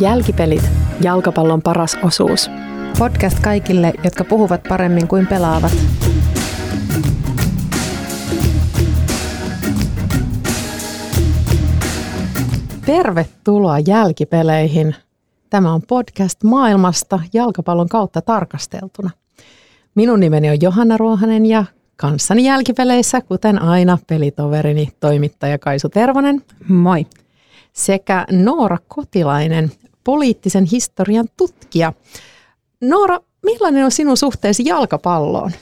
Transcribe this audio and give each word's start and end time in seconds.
Jälkipelit, 0.00 0.62
jalkapallon 1.02 1.62
paras 1.62 1.96
osuus. 2.02 2.50
Podcast 2.98 3.40
kaikille, 3.40 3.92
jotka 4.04 4.24
puhuvat 4.24 4.62
paremmin 4.68 5.08
kuin 5.08 5.26
pelaavat. 5.26 5.72
Tervetuloa 12.86 13.78
jälkipeleihin. 13.78 14.94
Tämä 15.50 15.72
on 15.72 15.82
podcast 15.82 16.42
maailmasta 16.42 17.20
jalkapallon 17.32 17.88
kautta 17.88 18.22
tarkasteltuna. 18.22 19.10
Minun 19.94 20.20
nimeni 20.20 20.50
on 20.50 20.60
Johanna 20.60 20.96
Ruohanen 20.96 21.46
ja 21.46 21.64
kanssani 21.96 22.44
jälkipeleissä, 22.44 23.20
kuten 23.20 23.62
aina, 23.62 23.98
pelitoverini 24.06 24.88
toimittaja 25.00 25.58
Kaisu 25.58 25.88
Tervonen. 25.88 26.42
Moi. 26.68 27.06
Sekä 27.72 28.26
Noora 28.32 28.78
Kotilainen, 28.88 29.72
poliittisen 30.06 30.64
historian 30.64 31.26
tutkija. 31.36 31.92
Noora, 32.80 33.20
millainen 33.44 33.84
on 33.84 33.90
sinun 33.90 34.16
suhteesi 34.16 34.64
jalkapalloon? 34.64 35.52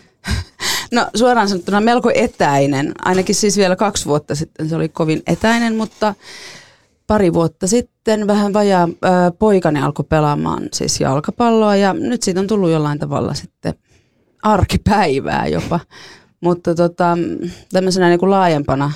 No 0.92 1.06
suoraan 1.14 1.48
sanottuna 1.48 1.80
melko 1.80 2.10
etäinen. 2.14 2.92
Ainakin 3.04 3.34
siis 3.34 3.56
vielä 3.56 3.76
kaksi 3.76 4.06
vuotta 4.06 4.34
sitten 4.34 4.68
se 4.68 4.76
oli 4.76 4.88
kovin 4.88 5.22
etäinen, 5.26 5.76
mutta 5.76 6.14
pari 7.06 7.32
vuotta 7.32 7.66
sitten 7.66 8.26
vähän 8.26 8.52
vajaa 8.52 8.88
poikani 9.38 9.82
alkoi 9.82 10.04
pelaamaan 10.08 10.62
siis 10.72 11.00
jalkapalloa 11.00 11.76
ja 11.76 11.92
nyt 11.94 12.22
siitä 12.22 12.40
on 12.40 12.46
tullut 12.46 12.70
jollain 12.70 12.98
tavalla 12.98 13.34
sitten 13.34 13.74
arkipäivää 14.42 15.46
jopa. 15.46 15.80
Mutta 16.40 16.74
tota, 16.74 17.18
tämmöisenä 17.72 18.08
niin 18.08 18.20
kuin 18.20 18.30
laajempana 18.30 18.92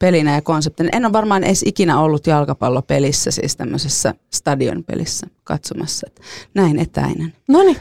pelinä 0.00 0.34
ja 0.34 0.42
konseptina. 0.42 0.88
En 0.92 1.04
ole 1.04 1.12
varmaan 1.12 1.44
edes 1.44 1.62
ikinä 1.66 2.00
ollut 2.00 2.26
jalkapallopelissä, 2.26 3.30
siis 3.30 3.56
tämmöisessä 3.56 4.14
stadionpelissä 4.34 5.26
katsomassa. 5.44 6.06
Että 6.06 6.22
näin 6.54 6.78
etäinen. 6.78 7.32
No 7.48 7.62
niin, 7.62 7.76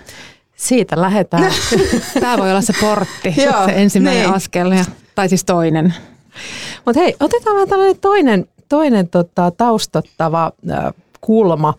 siitä 0.55 1.01
lähdetään. 1.01 1.51
Tämä 2.21 2.37
voi 2.37 2.51
olla 2.51 2.61
se 2.61 2.73
portti, 2.81 3.33
Joo, 3.37 3.65
se 3.65 3.73
ensimmäinen 3.75 4.23
niin. 4.23 4.35
askel, 4.35 4.71
ja, 4.71 4.85
tai 5.15 5.29
siis 5.29 5.45
toinen. 5.45 5.93
Mutta 6.85 7.01
hei, 7.01 7.15
otetaan 7.19 7.55
vähän 7.55 7.69
tällainen 7.69 7.99
toinen, 7.99 8.47
toinen 8.69 9.09
tota, 9.09 9.51
taustottava 9.51 10.51
äh, 10.71 10.93
kulma. 11.21 11.73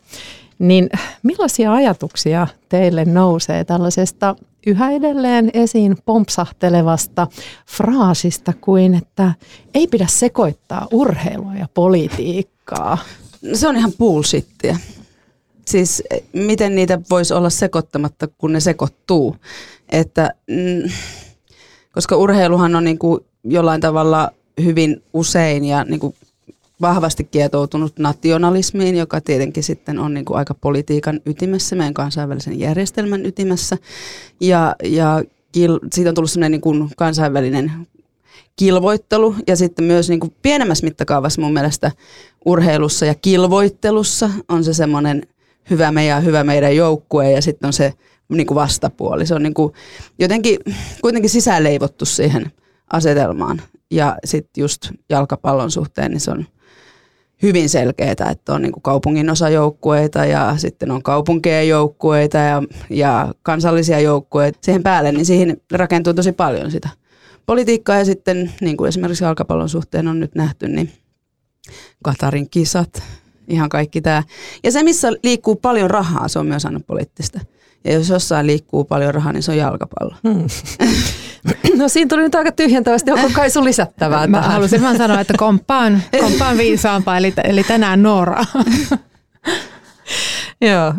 Niin 0.58 0.90
millaisia 1.22 1.72
ajatuksia 1.72 2.46
teille 2.68 3.04
nousee 3.04 3.64
tällaisesta 3.64 4.36
yhä 4.66 4.90
edelleen 4.90 5.50
esiin 5.54 5.96
pompsahtelevasta 6.04 7.26
fraasista 7.66 8.52
kuin, 8.60 8.94
että 8.94 9.34
ei 9.74 9.86
pidä 9.86 10.06
sekoittaa 10.06 10.88
urheilua 10.92 11.54
ja 11.54 11.68
politiikkaa? 11.74 12.98
Se 13.52 13.68
on 13.68 13.76
ihan 13.76 13.92
bullshittia. 13.98 14.76
Siis 15.66 16.02
eh, 16.10 16.22
miten 16.32 16.74
niitä 16.74 17.00
voisi 17.10 17.34
olla 17.34 17.50
sekoittamatta, 17.50 18.28
kun 18.38 18.52
ne 18.52 18.60
sekoittuu. 18.60 19.36
Että, 19.88 20.34
mm, 20.46 20.90
koska 21.92 22.16
urheiluhan 22.16 22.76
on 22.76 22.84
niin 22.84 22.98
kuin 22.98 23.20
jollain 23.44 23.80
tavalla 23.80 24.30
hyvin 24.62 25.02
usein 25.12 25.64
ja 25.64 25.84
niin 25.84 26.00
kuin 26.00 26.14
vahvasti 26.80 27.24
kietoutunut 27.24 27.98
nationalismiin, 27.98 28.96
joka 28.96 29.20
tietenkin 29.20 29.62
sitten 29.62 29.98
on 29.98 30.14
niin 30.14 30.24
kuin 30.24 30.36
aika 30.38 30.54
politiikan 30.54 31.20
ytimessä, 31.26 31.76
meidän 31.76 31.94
kansainvälisen 31.94 32.58
järjestelmän 32.58 33.26
ytimessä. 33.26 33.78
Ja, 34.40 34.76
ja 34.84 35.22
kil, 35.52 35.78
siitä 35.92 36.10
on 36.10 36.14
tullut 36.14 36.30
sellainen 36.30 36.52
niin 36.52 36.60
kuin 36.60 36.90
kansainvälinen 36.96 37.72
kilvoittelu 38.56 39.34
ja 39.46 39.56
sitten 39.56 39.84
myös 39.84 40.08
niin 40.08 40.20
kuin 40.20 40.34
pienemmässä 40.42 40.86
mittakaavassa 40.86 41.40
mun 41.40 41.52
mielestä 41.52 41.92
urheilussa 42.44 43.06
ja 43.06 43.14
kilvoittelussa 43.14 44.30
on 44.48 44.64
se 44.64 44.74
semmoinen 44.74 45.22
hyvä 45.70 45.92
meidän 45.92 46.24
hyvä 46.24 46.44
meidän 46.44 46.76
joukkue 46.76 47.30
ja 47.30 47.42
sitten 47.42 47.66
on 47.66 47.72
se 47.72 47.92
niin 48.28 48.46
kuin 48.46 48.54
vastapuoli. 48.54 49.26
Se 49.26 49.34
on 49.34 49.42
niin 49.42 49.54
kuin 49.54 49.72
jotenkin 50.18 50.58
kuitenkin 51.02 51.30
sisäänleivottu 51.30 52.04
siihen 52.04 52.52
asetelmaan 52.92 53.62
ja 53.90 54.16
sitten 54.24 54.62
just 54.62 54.90
jalkapallon 55.08 55.70
suhteen 55.70 56.10
niin 56.10 56.20
se 56.20 56.30
on 56.30 56.46
hyvin 57.42 57.68
selkeää, 57.68 58.10
että 58.10 58.54
on 58.54 58.62
niin 58.62 58.72
kuin 58.72 58.82
kaupungin 58.82 59.30
osajoukkueita 59.30 60.24
ja 60.24 60.54
sitten 60.56 60.90
on 60.90 61.02
kaupunkien 61.02 61.68
joukkueita 61.68 62.38
ja, 62.38 62.62
ja 62.90 63.34
kansallisia 63.42 64.00
joukkueita 64.00 64.58
siihen 64.62 64.82
päälle, 64.82 65.12
niin 65.12 65.26
siihen 65.26 65.60
rakentuu 65.72 66.14
tosi 66.14 66.32
paljon 66.32 66.70
sitä 66.70 66.88
politiikkaa 67.46 67.98
ja 67.98 68.04
sitten 68.04 68.52
niin 68.60 68.76
kuin 68.76 68.88
esimerkiksi 68.88 69.24
jalkapallon 69.24 69.68
suhteen 69.68 70.08
on 70.08 70.20
nyt 70.20 70.34
nähty, 70.34 70.68
niin 70.68 70.92
Katarin 72.04 72.50
kisat, 72.50 73.02
ihan 73.48 73.68
kaikki 73.68 74.00
tämä. 74.00 74.22
Ja 74.64 74.72
se, 74.72 74.82
missä 74.82 75.12
liikkuu 75.22 75.56
paljon 75.56 75.90
rahaa, 75.90 76.28
se 76.28 76.38
on 76.38 76.46
myös 76.46 76.66
aina 76.66 76.80
poliittista. 76.80 77.40
Ja 77.84 77.92
jos 77.92 78.08
jossain 78.08 78.46
liikkuu 78.46 78.84
paljon 78.84 79.14
rahaa, 79.14 79.32
niin 79.32 79.42
se 79.42 79.50
on 79.50 79.56
jalkapallo. 79.56 80.14
Hmm. 80.28 80.46
No 81.76 81.88
siinä 81.88 82.08
tuli 82.08 82.22
nyt 82.22 82.34
aika 82.34 82.52
tyhjentävästi. 82.52 83.10
Onko 83.10 83.30
kai 83.34 83.50
sun 83.50 83.64
lisättävää 83.64 84.26
Mä 84.26 84.36
tähän? 84.36 84.52
halusin 84.52 84.82
vaan 84.82 84.96
sanoa, 84.96 85.20
että 85.20 85.34
komppaan, 85.36 86.02
komppaan 86.20 86.58
viisaampaa, 86.58 87.16
eli, 87.16 87.32
eli 87.44 87.64
tänään 87.64 88.02
Noora. 88.02 88.44
Joo, 90.60 90.94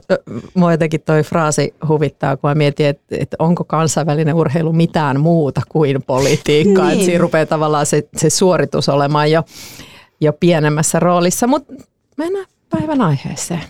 mua 0.54 0.72
jotenkin 0.72 1.02
toi 1.02 1.24
fraasi 1.24 1.74
huvittaa, 1.88 2.38
kun 2.38 2.50
mä 2.50 2.56
mietin, 2.56 2.86
että, 2.86 3.16
että 3.20 3.36
onko 3.40 3.64
kansainvälinen 3.64 4.36
urheilu 4.36 4.74
mitään 4.74 5.20
muuta 5.20 5.62
kuin 5.70 6.04
politiikkaa. 6.04 6.86
Niin. 6.86 6.94
Että 6.94 7.06
siinä 7.06 7.22
rupeaa 7.22 7.46
tavallaan 7.46 7.86
se, 7.86 8.08
se 8.18 8.30
suoritus 8.30 8.90
olemaan 8.90 9.32
jo, 9.32 9.44
jo 10.22 10.34
pienemmässä 10.34 11.00
roolissa, 11.00 11.48
mutta 11.48 11.74
mennään 12.18 12.46
päivän 12.70 13.02
aiheeseen. 13.02 13.62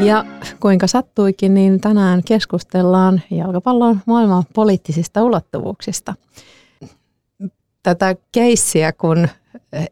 Ja 0.00 0.24
kuinka 0.60 0.86
sattuikin, 0.86 1.54
niin 1.54 1.80
tänään 1.80 2.22
keskustellaan 2.24 3.22
jalkapallon 3.30 4.00
maailman 4.06 4.44
poliittisista 4.54 5.22
ulottuvuuksista. 5.24 6.14
Tätä 7.82 8.16
keissiä 8.32 8.92
kun 8.92 9.28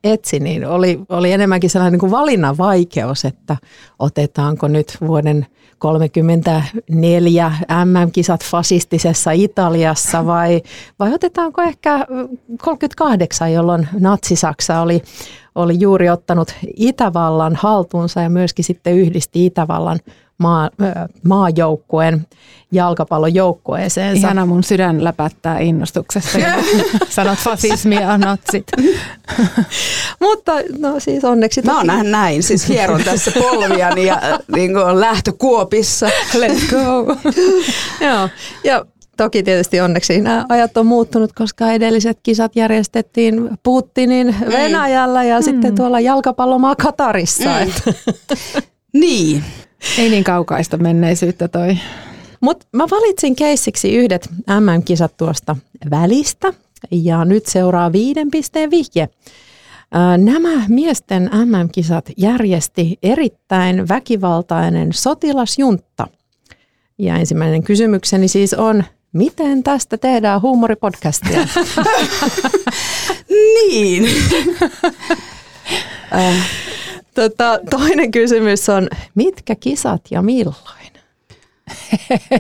etsin, 0.05 0.45
niin 0.45 0.67
oli, 0.67 1.01
oli 1.09 1.33
enemmänkin 1.33 1.71
sellainen 1.71 1.93
niin 1.93 2.01
kuin 2.01 2.11
valinnan 2.11 2.59
vaikeus, 2.59 3.25
että 3.25 3.57
otetaanko 3.99 4.69
nyt 4.69 4.97
vuoden 5.01 5.47
34 5.79 7.53
MM-kisat 7.85 8.45
fasistisessa 8.45 9.31
Italiassa 9.33 10.27
vai, 10.27 10.63
vai 10.99 11.15
otetaanko 11.15 11.63
ehkä 11.63 12.07
38, 12.63 13.53
jolloin 13.53 13.89
Natsi-Saksa 14.01 14.81
oli, 14.81 15.03
oli 15.55 15.81
juuri 15.81 16.11
ottanut 16.11 16.55
Itävallan 16.77 17.57
haltuunsa 17.57 18.21
ja 18.21 18.31
myöskin 18.31 18.65
sitten 18.65 18.95
yhdisti 18.95 19.47
Itävallan 19.47 19.99
maa, 20.39 20.71
maajoukkueen 21.23 22.27
jalkapallojoukkueeseensa. 22.73 24.27
Ihana 24.27 24.47
mun 24.47 24.65
sydän 24.65 25.05
läpättää 25.05 25.59
innostuksesta, 25.59 26.39
sanot 27.09 27.39
fasismi 27.39 27.95
ja 27.95 28.19
natsit. 28.19 28.67
Mutta 30.21 30.53
no 30.79 31.01
siis 31.01 31.25
onneksi... 31.25 31.63
Mä 31.63 31.77
oon 31.77 31.87
nähnyt 31.87 32.11
näin, 32.11 32.43
siis 32.43 32.69
hieron 32.69 33.05
tässä 33.05 33.31
polviani 33.41 34.07
ja 34.07 34.15
äh, 34.15 34.39
niin 34.55 34.73
kuin 34.73 34.85
on 34.85 35.01
lähtökuopissa. 35.01 36.07
Let's 36.35 36.71
go. 36.71 37.17
Joo, 38.07 38.29
ja 38.65 38.85
toki 39.17 39.43
tietysti 39.43 39.81
onneksi 39.81 40.21
nämä 40.21 40.47
ajat 40.49 40.77
on 40.77 40.87
muuttunut, 40.87 41.33
koska 41.33 41.73
edelliset 41.73 42.19
kisat 42.23 42.57
järjestettiin 42.57 43.51
Putinin 43.63 44.37
Venäjällä 44.53 45.25
ja 45.25 45.41
mm. 45.41 45.45
sitten 45.45 45.75
tuolla 45.75 46.01
jalkapallomaa 46.01 46.77
Katarissa. 46.77 47.51
Mm. 47.51 48.63
Niin. 48.95 49.45
Ei 49.99 50.11
niin 50.11 50.25
kaukaista 50.25 50.77
menneisyyttä 50.77 51.49
toi. 51.49 51.79
Mutta 52.41 52.67
mä 52.73 52.85
valitsin 52.91 53.37
keissiksi 53.37 53.95
yhdet 53.97 54.29
MM-kisat 54.61 55.17
tuosta 55.17 55.57
välistä 55.91 56.53
ja 56.91 57.25
nyt 57.25 57.47
seuraa 57.47 57.93
viiden 57.93 58.31
pisteen 58.31 58.71
vihje. 58.71 59.09
Nämä 60.19 60.67
miesten 60.69 61.31
MM-kisat 61.35 62.05
järjesti 62.17 62.99
erittäin 63.03 63.89
väkivaltainen 63.89 64.93
sotilasjuntta. 64.93 66.07
Ja 66.99 67.17
ensimmäinen 67.17 67.63
kysymykseni 67.63 68.29
siis 68.29 68.55
on, 68.55 68.85
miten 69.13 69.63
tästä 69.63 69.99
tehdään 69.99 70.43
huumoripodcastia? 70.43 71.41
Niin. 73.69 74.09
Tota, 77.15 77.59
toinen 77.71 78.11
kysymys 78.11 78.69
on, 78.69 78.89
mitkä 79.15 79.55
kisat 79.55 80.03
ja 80.11 80.23
milloin? 80.23 80.85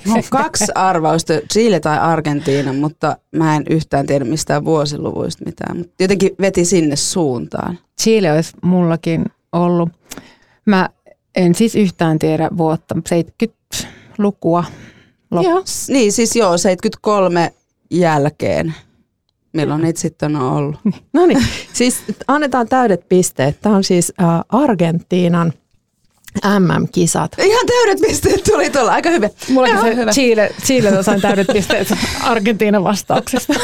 Mulla 0.06 0.18
on 0.18 0.22
kaksi 0.30 0.64
arvausta, 0.74 1.32
Chile 1.52 1.80
tai 1.80 1.98
Argentiina, 1.98 2.72
mutta 2.72 3.16
mä 3.32 3.56
en 3.56 3.64
yhtään 3.70 4.06
tiedä 4.06 4.24
mistään 4.24 4.64
vuosiluvuista 4.64 5.44
mitään. 5.44 5.76
Mutta 5.76 6.02
jotenkin 6.02 6.30
veti 6.40 6.64
sinne 6.64 6.96
suuntaan. 6.96 7.78
Chile 8.02 8.32
olisi 8.32 8.52
mullakin 8.62 9.24
ollut. 9.52 9.88
Mä 10.66 10.88
en 11.36 11.54
siis 11.54 11.74
yhtään 11.74 12.18
tiedä 12.18 12.48
vuotta, 12.56 12.94
70-lukua. 12.94 14.64
Lop- 15.34 15.44
Joo. 15.44 15.64
Niin, 15.88 16.12
siis 16.12 16.36
joo, 16.36 16.58
73 16.58 17.52
jälkeen. 17.90 18.74
Milloin 19.54 19.82
niitä 19.82 20.00
sitten 20.00 20.36
on 20.36 20.42
ollut? 20.56 20.76
No 21.12 21.26
niin, 21.26 21.46
siis 21.72 21.96
annetaan 22.28 22.68
täydet 22.68 23.08
pisteet. 23.08 23.60
Tämä 23.60 23.76
on 23.76 23.84
siis 23.84 24.12
äh, 24.22 24.28
Argentiinan 24.48 25.52
MM-kisat. 26.58 27.32
Ihan 27.38 27.66
täydet 27.66 28.00
pisteet 28.00 28.44
tuli 28.44 28.70
tuolla, 28.70 28.92
aika 28.92 29.10
hyvä. 29.10 29.28
Mullakin 29.48 29.74
Joo, 29.74 29.84
se 29.84 29.96
hyvä. 29.96 30.10
Chile, 30.10 30.50
Chile 30.62 31.02
sain 31.02 31.20
täydet 31.20 31.46
pisteet 31.56 31.94
Argentiinan 32.22 32.84
vastauksesta. 32.84 33.54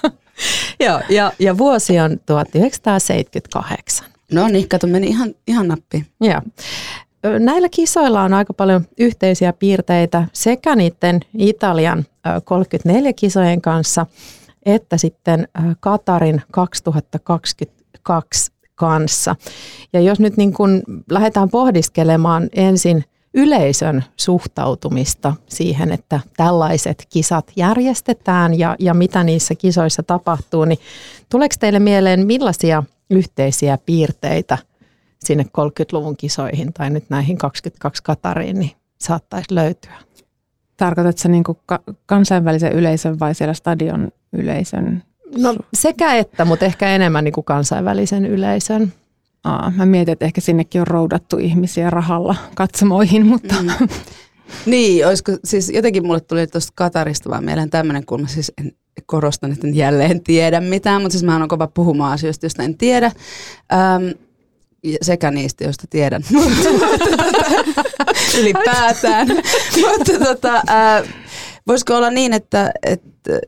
Joo, 0.84 1.00
ja, 1.08 1.32
ja 1.38 1.58
vuosi 1.58 2.00
on 2.00 2.20
1978. 2.26 4.06
No 4.32 4.48
niin, 4.48 4.68
kato, 4.68 4.86
meni 4.86 5.06
ihan, 5.06 5.34
ihan 5.46 5.68
nappiin. 5.68 6.06
Joo. 6.20 6.40
Näillä 7.38 7.68
kisoilla 7.68 8.22
on 8.22 8.34
aika 8.34 8.54
paljon 8.54 8.86
yhteisiä 8.98 9.52
piirteitä 9.52 10.24
sekä 10.32 10.76
niiden 10.76 11.20
Italian 11.38 11.98
ö, 11.98 12.40
34 12.44 13.12
kisojen 13.12 13.60
kanssa, 13.60 14.06
että 14.66 14.96
sitten 14.96 15.40
ö, 15.40 15.44
Katarin 15.80 16.42
2022 16.50 18.52
kanssa. 18.74 19.36
Ja 19.92 20.00
jos 20.00 20.20
nyt 20.20 20.36
niin 20.36 20.52
kun 20.52 20.82
lähdetään 21.10 21.48
pohdiskelemaan 21.48 22.48
ensin 22.52 23.04
yleisön 23.34 24.04
suhtautumista 24.16 25.34
siihen, 25.48 25.92
että 25.92 26.20
tällaiset 26.36 27.06
kisat 27.08 27.52
järjestetään 27.56 28.58
ja, 28.58 28.76
ja 28.78 28.94
mitä 28.94 29.24
niissä 29.24 29.54
kisoissa 29.54 30.02
tapahtuu, 30.02 30.64
niin 30.64 30.78
tuleeko 31.28 31.54
teille 31.60 31.78
mieleen 31.78 32.26
millaisia 32.26 32.82
yhteisiä 33.10 33.78
piirteitä 33.86 34.58
sinne 35.24 35.42
30-luvun 35.42 36.16
kisoihin 36.16 36.72
tai 36.72 36.90
nyt 36.90 37.10
näihin 37.10 37.38
22 37.38 38.02
Katariin, 38.02 38.58
niin 38.58 38.70
saattaisi 39.00 39.54
löytyä? 39.54 39.94
Tarkoitatko 40.76 41.28
niin 41.28 41.44
kansainvälisen 42.06 42.72
yleisön 42.72 43.20
vai 43.20 43.34
siellä 43.34 43.54
stadion 43.54 44.12
yleisön? 44.34 45.02
No 45.38 45.56
sekä 45.74 46.14
että, 46.14 46.44
mutta 46.44 46.64
ehkä 46.64 46.88
enemmän 46.88 47.24
niin 47.24 47.32
kuin 47.32 47.44
kansainvälisen 47.44 48.26
yleisön. 48.26 48.92
Aa, 49.44 49.72
mä 49.76 49.86
mietin, 49.86 50.12
että 50.12 50.24
ehkä 50.24 50.40
sinnekin 50.40 50.80
on 50.80 50.86
roudattu 50.86 51.38
ihmisiä 51.38 51.90
rahalla 51.90 52.36
katsomoihin, 52.54 53.26
mutta 53.32 53.54
Mm. 53.62 53.88
Niin, 54.66 55.06
olisiko, 55.06 55.32
siis 55.44 55.70
jotenkin 55.70 56.06
mulle 56.06 56.20
tuli 56.20 56.46
tuosta 56.46 56.72
Katarista 56.74 57.30
vaan 57.30 57.44
mieleen 57.44 57.70
tämmöinen, 57.70 58.06
kun 58.06 58.20
mä 58.20 58.26
siis 58.26 58.52
en, 58.58 58.72
korostan, 59.06 59.52
että 59.52 59.66
en 59.66 59.76
jälleen 59.76 60.24
tiedä 60.24 60.60
mitään, 60.60 61.02
mutta 61.02 61.12
siis 61.12 61.24
mä 61.24 61.38
oon 61.38 61.48
kova 61.48 61.66
puhumaan 61.66 62.12
asioista, 62.12 62.46
joista 62.46 62.62
en 62.62 62.78
tiedä. 62.78 63.12
Öm, 63.72 64.18
sekä 65.02 65.30
niistä, 65.30 65.64
joista 65.64 65.86
tiedän. 65.90 66.22
Ylipäätään. 68.40 69.28
mutta 69.28 70.24
tota, 70.24 70.62
ää, 70.66 71.02
voisiko 71.66 71.96
olla 71.96 72.10
niin, 72.10 72.32
että, 72.32 72.72
että 72.82 73.40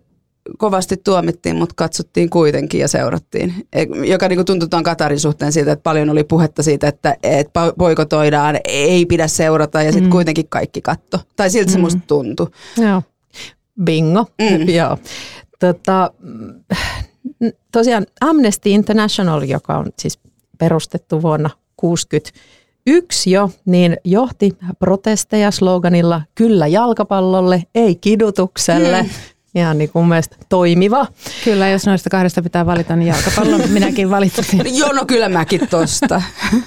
kovasti 0.58 0.96
tuomittiin, 0.96 1.56
mutta 1.56 1.72
katsottiin 1.76 2.30
kuitenkin 2.30 2.80
ja 2.80 2.88
seurattiin. 2.88 3.54
E- 3.72 3.82
Joka 4.08 4.28
niin 4.28 4.44
tuntui 4.44 4.68
tuon 4.68 4.82
Katarin 4.82 5.20
suhteen 5.20 5.52
siitä, 5.52 5.72
että 5.72 5.82
paljon 5.82 6.10
oli 6.10 6.24
puhetta 6.24 6.62
siitä, 6.62 6.88
että, 6.88 7.16
että 7.22 7.60
boikotoidaan, 7.78 8.58
ei 8.64 9.06
pidä 9.06 9.28
seurata 9.28 9.82
ja 9.82 9.92
sitten 9.92 10.08
Mm. 10.08 10.12
kuitenkin 10.12 10.48
kaikki 10.48 10.80
katto. 10.80 11.20
Tai 11.36 11.50
siltä 11.50 11.70
se 11.72 11.78
Mm. 11.78 11.82
musta 11.84 12.00
tuntui. 12.06 12.46
Joo. 12.78 13.02
Bingo. 13.84 14.26
Mm. 14.42 14.68
Joo. 14.78 14.98
Tota, 15.60 16.10
mm, 16.20 16.62
tosiaan 17.72 18.06
Amnesty 18.20 18.70
International, 18.70 19.42
joka 19.42 19.78
on 19.78 19.86
siis 19.98 20.18
perustettu 20.58 21.22
vuonna 21.22 21.48
1961 21.80 23.30
jo, 23.30 23.50
niin 23.64 23.96
johti 24.04 24.52
protesteja 24.78 25.50
sloganilla 25.50 26.22
kyllä 26.34 26.66
jalkapallolle, 26.66 27.62
ei 27.74 27.94
kidutukselle. 27.96 29.02
Mm. 29.02 29.08
Ihan 29.56 29.78
niin 29.78 29.90
kuin 29.90 30.06
mielestä 30.06 30.36
toimiva. 30.48 31.06
kyllä 31.44 31.68
jos 31.68 31.86
noista 31.86 32.10
kahdesta 32.10 32.42
pitää 32.42 32.66
valita, 32.66 32.96
niin 32.96 33.08
jalkapallon 33.08 33.70
minäkin 33.78 34.10
valitsisin. 34.10 34.62
Joo, 34.78 34.92
no 34.92 35.04
kyllä 35.06 35.28
mäkin 35.28 35.68
tosta. 35.70 36.22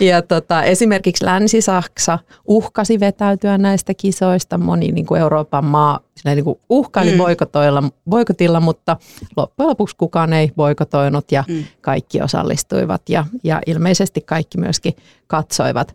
Ja 0.00 0.22
tota, 0.22 0.62
esimerkiksi 0.62 1.24
Länsi-Saksa 1.24 2.18
uhkasi 2.46 3.00
vetäytyä 3.00 3.58
näistä 3.58 3.94
kisoista. 3.94 4.58
Moni 4.58 4.92
niin 4.92 5.06
kuin 5.06 5.20
Euroopan 5.20 5.64
maa 5.64 6.00
niin 6.24 6.44
kuin 6.44 6.60
uhkaili 6.68 7.10
Mm. 7.12 7.18
boikotoilla, 7.18 7.82
boikotilla, 8.10 8.60
mutta 8.60 8.96
loppujen 9.36 9.68
lopuksi 9.68 9.96
kukaan 9.96 10.32
ei 10.32 10.52
boikotoinut 10.56 11.32
ja 11.32 11.44
mm. 11.48 11.64
kaikki 11.80 12.22
osallistuivat 12.22 13.02
ja, 13.08 13.24
ja 13.44 13.60
ilmeisesti 13.66 14.20
kaikki 14.20 14.58
myöskin 14.58 14.96
katsoivat. 15.26 15.94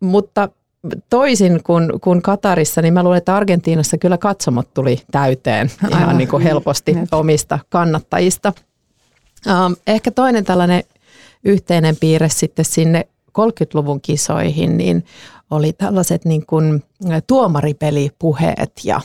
Mutta 0.00 0.48
toisin 1.10 1.62
kuin, 1.64 2.00
kuin 2.00 2.22
Katarissa, 2.22 2.82
niin 2.82 2.94
mä 2.94 3.02
luulen, 3.02 3.18
että 3.18 3.36
Argentiinassa 3.36 3.98
kyllä 3.98 4.18
katsomot 4.18 4.74
tuli 4.74 5.02
täyteen 5.10 5.70
ihan 5.88 6.02
Aivan. 6.02 6.18
niin 6.18 6.28
kuin 6.28 6.42
helposti 6.42 6.96
omista 7.12 7.58
kannattajista. 7.68 8.52
Um, 9.46 9.76
ehkä 9.86 10.10
toinen 10.10 10.44
tällainen 10.44 10.82
yhteinen 11.44 11.96
piirre 11.96 12.28
sitten 12.28 12.64
sinne 12.64 13.06
30-luvun 13.28 14.00
kisoihin, 14.00 14.76
niin 14.76 15.04
oli 15.50 15.72
tällaiset 15.72 16.24
niin 16.24 16.46
kuin 16.46 16.84
tuomaripelipuheet 17.26 18.72
ja, 18.84 19.00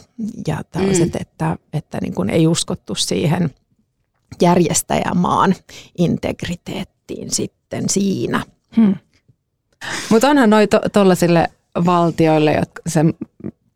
ja 0.47 0.61
tällaiset, 0.71 1.13
mm. 1.13 1.21
että, 1.21 1.57
että 1.73 1.97
niin 2.01 2.13
kuin 2.13 2.29
ei 2.29 2.47
uskottu 2.47 2.95
siihen 2.95 3.49
järjestäjämaan 4.41 5.55
integriteettiin 5.97 7.31
sitten 7.31 7.89
siinä. 7.89 8.43
Hmm. 8.75 8.95
Mutta 10.09 10.29
onhan 10.29 10.49
noi 10.49 10.67
to, 10.67 10.81
tollasille 10.93 11.47
valtioille, 11.85 12.53
jotka 12.53 12.81
se, 12.87 13.05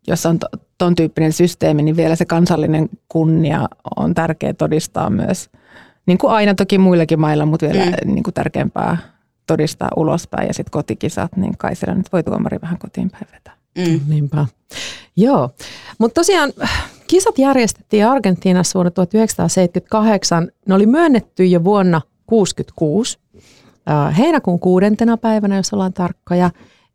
jos 0.06 0.26
on 0.26 0.38
to, 0.38 0.46
ton 0.78 0.94
tyyppinen 0.94 1.32
systeemi, 1.32 1.82
niin 1.82 1.96
vielä 1.96 2.16
se 2.16 2.24
kansallinen 2.24 2.88
kunnia 3.08 3.68
on 3.96 4.14
tärkeä 4.14 4.54
todistaa 4.54 5.10
myös. 5.10 5.50
Niin 6.06 6.18
kuin 6.18 6.32
aina 6.32 6.54
toki 6.54 6.78
muillakin 6.78 7.20
mailla, 7.20 7.46
mutta 7.46 7.66
vielä 7.66 7.84
Mm. 7.84 7.90
mm. 7.90 8.14
niin 8.14 8.22
kuin 8.22 8.34
tärkeämpää 8.34 8.96
todistaa 9.46 9.88
ulospäin 9.96 10.46
ja 10.46 10.54
sitten 10.54 10.70
kotikisat, 10.70 11.36
niin 11.36 11.58
kai 11.58 11.76
siellä 11.76 11.94
nyt 11.94 12.12
voi 12.12 12.22
tuomari 12.22 12.58
vähän 12.62 12.78
kotiin 12.78 13.10
päin 13.10 13.26
vetää. 13.32 13.54
Mm. 13.78 14.00
Niinpä. 14.08 14.46
Joo, 15.16 15.50
mutta 15.98 16.14
tosiaan 16.20 16.52
kisat 17.06 17.38
järjestettiin 17.38 18.06
Argentiinassa 18.06 18.74
vuonna 18.78 18.90
1978. 18.90 20.48
Ne 20.68 20.74
oli 20.74 20.86
myönnetty 20.86 21.44
jo 21.46 21.64
vuonna 21.64 22.00
1966, 22.00 23.18
äh, 23.90 24.18
heinäkuun 24.18 24.60
kuudentena 24.60 25.16
päivänä, 25.16 25.56
jos 25.56 25.72
ollaan 25.72 25.92
tarkkoja. 25.92 26.50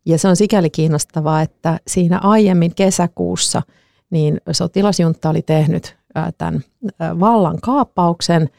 Ja 0.06 0.18
se 0.18 0.28
on 0.28 0.36
sikäli 0.36 0.70
kiinnostavaa, 0.70 1.42
että 1.42 1.80
siinä 1.86 2.18
aiemmin 2.22 2.74
kesäkuussa 2.74 3.62
niin 4.10 4.40
sotilasjunta 4.52 5.30
oli 5.30 5.42
tehnyt 5.42 5.96
tämän 6.38 6.64
vallan 7.20 7.58
kaappauksen, 7.62 8.50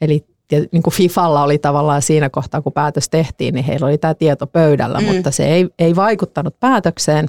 eli 0.00 0.26
niin 0.72 0.82
kuin 0.82 0.94
Fifalla 0.94 1.42
oli 1.42 1.58
tavallaan 1.58 2.02
siinä 2.02 2.30
kohtaa, 2.30 2.62
kun 2.62 2.72
päätös 2.72 3.08
tehtiin, 3.08 3.54
niin 3.54 3.64
heillä 3.64 3.86
oli 3.86 3.98
tämä 3.98 4.14
tieto 4.14 4.46
pöydällä, 4.46 4.98
Mm. 5.00 5.04
mutta 5.06 5.30
se 5.30 5.46
ei, 5.46 5.68
ei 5.78 5.96
vaikuttanut 5.96 6.60
päätökseen. 6.60 7.28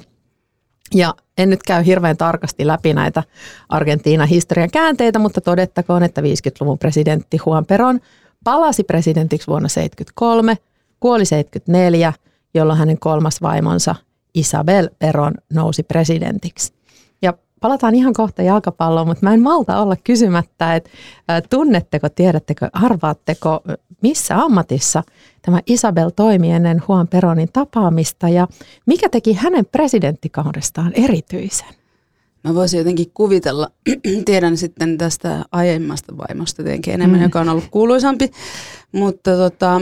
Ja 0.94 1.14
en 1.38 1.50
nyt 1.50 1.62
käy 1.62 1.86
hirveän 1.86 2.16
tarkasti 2.16 2.66
läpi 2.66 2.94
näitä 2.94 3.22
Argentiinan 3.68 4.28
historian 4.28 4.70
käänteitä, 4.70 5.18
mutta 5.18 5.40
todettakoon, 5.40 6.02
että 6.02 6.20
50-luvun 6.20 6.78
presidentti 6.78 7.38
Juan 7.46 7.64
Perón 7.72 8.00
palasi 8.44 8.84
presidentiksi 8.84 9.46
vuonna 9.46 9.68
73, 9.68 10.58
kuoli 11.00 11.24
74, 11.24 12.12
jolloin 12.58 12.78
hänen 12.78 12.98
kolmas 12.98 13.42
vaimonsa 13.42 13.94
Isabel 14.34 14.88
Perón 15.04 15.34
nousi 15.54 15.82
presidentiksi. 15.82 16.72
Ja 17.22 17.34
palataan 17.60 17.94
ihan 17.94 18.12
kohta 18.12 18.42
jalkapalloon, 18.42 19.06
mutta 19.06 19.26
mä 19.26 19.34
en 19.34 19.42
malta 19.42 19.82
olla 19.82 19.96
kysymättä, 20.04 20.76
että 20.76 20.90
tunnetteko, 21.50 22.08
tiedättekö, 22.08 22.68
arvaatteko, 22.72 23.60
missä 24.02 24.36
ammatissa 24.36 25.02
tämä 25.42 25.60
Isabel 25.66 26.10
toimi 26.10 26.52
ennen 26.52 26.82
Juan 26.88 27.08
Peronin 27.08 27.48
tapaamista 27.52 28.28
ja 28.28 28.48
mikä 28.86 29.08
teki 29.08 29.34
hänen 29.34 29.66
presidenttikaudestaan 29.66 30.92
erityisen? 30.94 31.77
Mä 32.48 32.54
voisin 32.54 32.78
jotenkin 32.78 33.10
kuvitella, 33.14 33.68
tiedän 34.24 34.56
sitten 34.56 34.98
tästä 34.98 35.44
aiemmasta 35.52 36.16
vaimosta 36.16 36.62
tietenkin 36.62 36.94
enemmän, 36.94 37.20
mm. 37.20 37.24
Joka 37.24 37.40
on 37.40 37.48
ollut 37.48 37.68
kuuluisampi, 37.70 38.30
mutta 38.92 39.36
tota, 39.36 39.80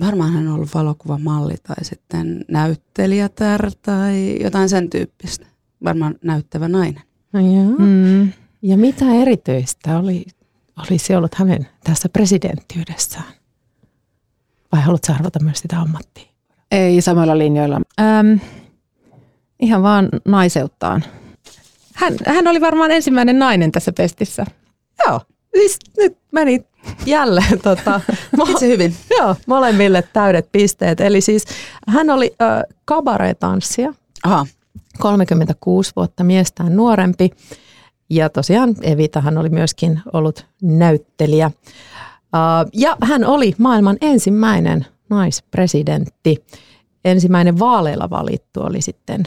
varmaan 0.00 0.32
hän 0.32 0.48
on 0.48 0.54
ollut 0.54 0.74
valokuvamalli 0.74 1.54
tai 1.62 1.84
sitten 1.84 2.44
näyttelijätär 2.48 3.70
tai 3.82 4.42
jotain 4.42 4.68
sen 4.68 4.90
tyyppistä. 4.90 5.46
Varmaan 5.84 6.14
näyttävä 6.24 6.68
nainen. 6.68 7.02
No 7.32 7.40
joo. 7.40 7.78
Mm. 7.78 8.32
Ja 8.62 8.76
mitä 8.76 9.04
erityistä 9.14 9.98
oli, 9.98 10.24
olisi 10.76 11.14
ollut 11.14 11.34
hänen 11.34 11.66
tässä 11.84 12.08
presidenttiydessään? 12.08 13.32
Vai 14.72 14.82
haluatko 14.82 15.12
arvata 15.12 15.38
myös 15.42 15.58
sitä 15.58 15.80
ammattia? 15.80 16.24
Ei 16.70 17.00
samalla 17.00 17.38
linjoilla. 17.38 17.80
Ähm, 18.00 18.38
ihan 19.60 19.82
vaan 19.82 20.08
naiseuttaan. 20.24 21.04
Hän, 21.96 22.14
hän 22.26 22.46
oli 22.46 22.60
varmaan 22.60 22.90
ensimmäinen 22.90 23.38
nainen 23.38 23.72
tässä 23.72 23.92
pestissä. 23.92 24.46
Joo, 25.06 25.20
siis 25.56 25.78
nyt 25.96 26.18
meni 26.32 26.64
jälleen 27.06 27.60
tota, 27.62 28.00
Itse 28.48 28.68
hyvin. 28.68 28.94
joo, 29.18 29.36
molemmille 29.46 30.04
täydet 30.12 30.48
pisteet. 30.52 31.00
Eli 31.00 31.20
siis 31.20 31.44
hän 31.88 32.10
oli 32.10 32.34
kabaretanssija, 32.84 33.94
Aha. 34.24 34.46
36 34.98 35.92
vuotta 35.96 36.24
miestään 36.24 36.76
nuorempi. 36.76 37.30
Ja 38.10 38.28
tosiaan 38.30 38.74
Evitahan 38.82 39.38
oli 39.38 39.48
myöskin 39.48 40.00
ollut 40.12 40.46
näyttelijä. 40.62 41.50
Ja 42.72 42.96
hän 43.02 43.24
oli 43.24 43.54
maailman 43.58 43.96
ensimmäinen 44.00 44.86
naispresidentti. 45.10 46.44
Ensimmäinen 47.04 47.58
vaaleilla 47.58 48.10
valittu 48.10 48.60
oli 48.60 48.80
sitten 48.82 49.22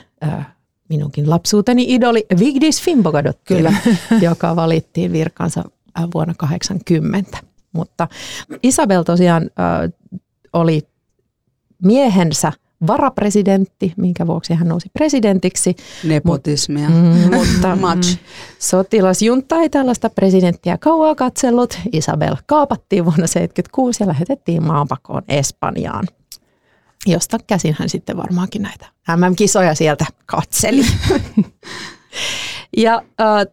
minunkin 0.90 1.30
lapsuuteni 1.30 1.86
idoli 1.88 2.26
Vigdis 2.40 2.82
Finnbogadottir, 2.82 3.58
Kyllä. 3.58 3.74
joka 4.22 4.56
valittiin 4.56 5.12
virkansa 5.12 5.64
äh, 6.00 6.08
vuonna 6.14 6.34
80. 6.38 7.38
Mutta 7.72 8.08
Isabel 8.64 9.04
tosiaan 9.04 9.44
uh, 9.44 9.94
oli 10.54 10.82
miehensä 11.84 12.52
varapresidentti, 12.88 13.94
minkä 13.98 14.28
vuoksi 14.28 14.54
hän 14.54 14.68
nousi 14.68 14.90
presidentiksi. 14.94 15.76
Nepotismia. 16.04 16.90
Mm, 16.90 16.96
mutta 17.38 17.76
Much. 17.76 18.18
sotilasjunta 18.60 19.56
ei 19.56 19.70
tällaista 19.70 20.10
presidenttiä 20.10 20.78
kauaa 20.78 21.16
katsellut. 21.16 21.80
Isabel 21.92 22.36
kaapattiin 22.46 23.06
vuonna 23.06 23.28
1976 23.28 24.04
ja 24.04 24.08
lähetettiin 24.08 24.64
maanpakoon 24.64 25.24
Espanjaan, 25.28 26.08
josta 27.06 27.38
käsin 27.48 27.76
hän 27.80 27.90
sitten 27.90 28.18
varmaankin 28.18 28.62
näitä 28.62 28.86
MM-kisoja 29.16 29.76
sieltä 29.76 30.06
katseli. 30.26 30.86
Ja 32.78 33.02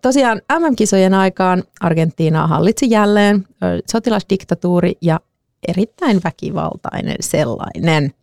tosiaan 0.02 0.42
MM-kisojen 0.58 1.14
aikaan 1.14 1.62
Argentiina 1.80 2.46
hallitsi 2.46 2.90
jälleen 2.90 3.46
sotilasdiktatuuri 3.90 4.92
ja 5.00 5.20
erittäin 5.68 6.20
väkivaltainen 6.24 7.16
sellainen. 7.20 8.14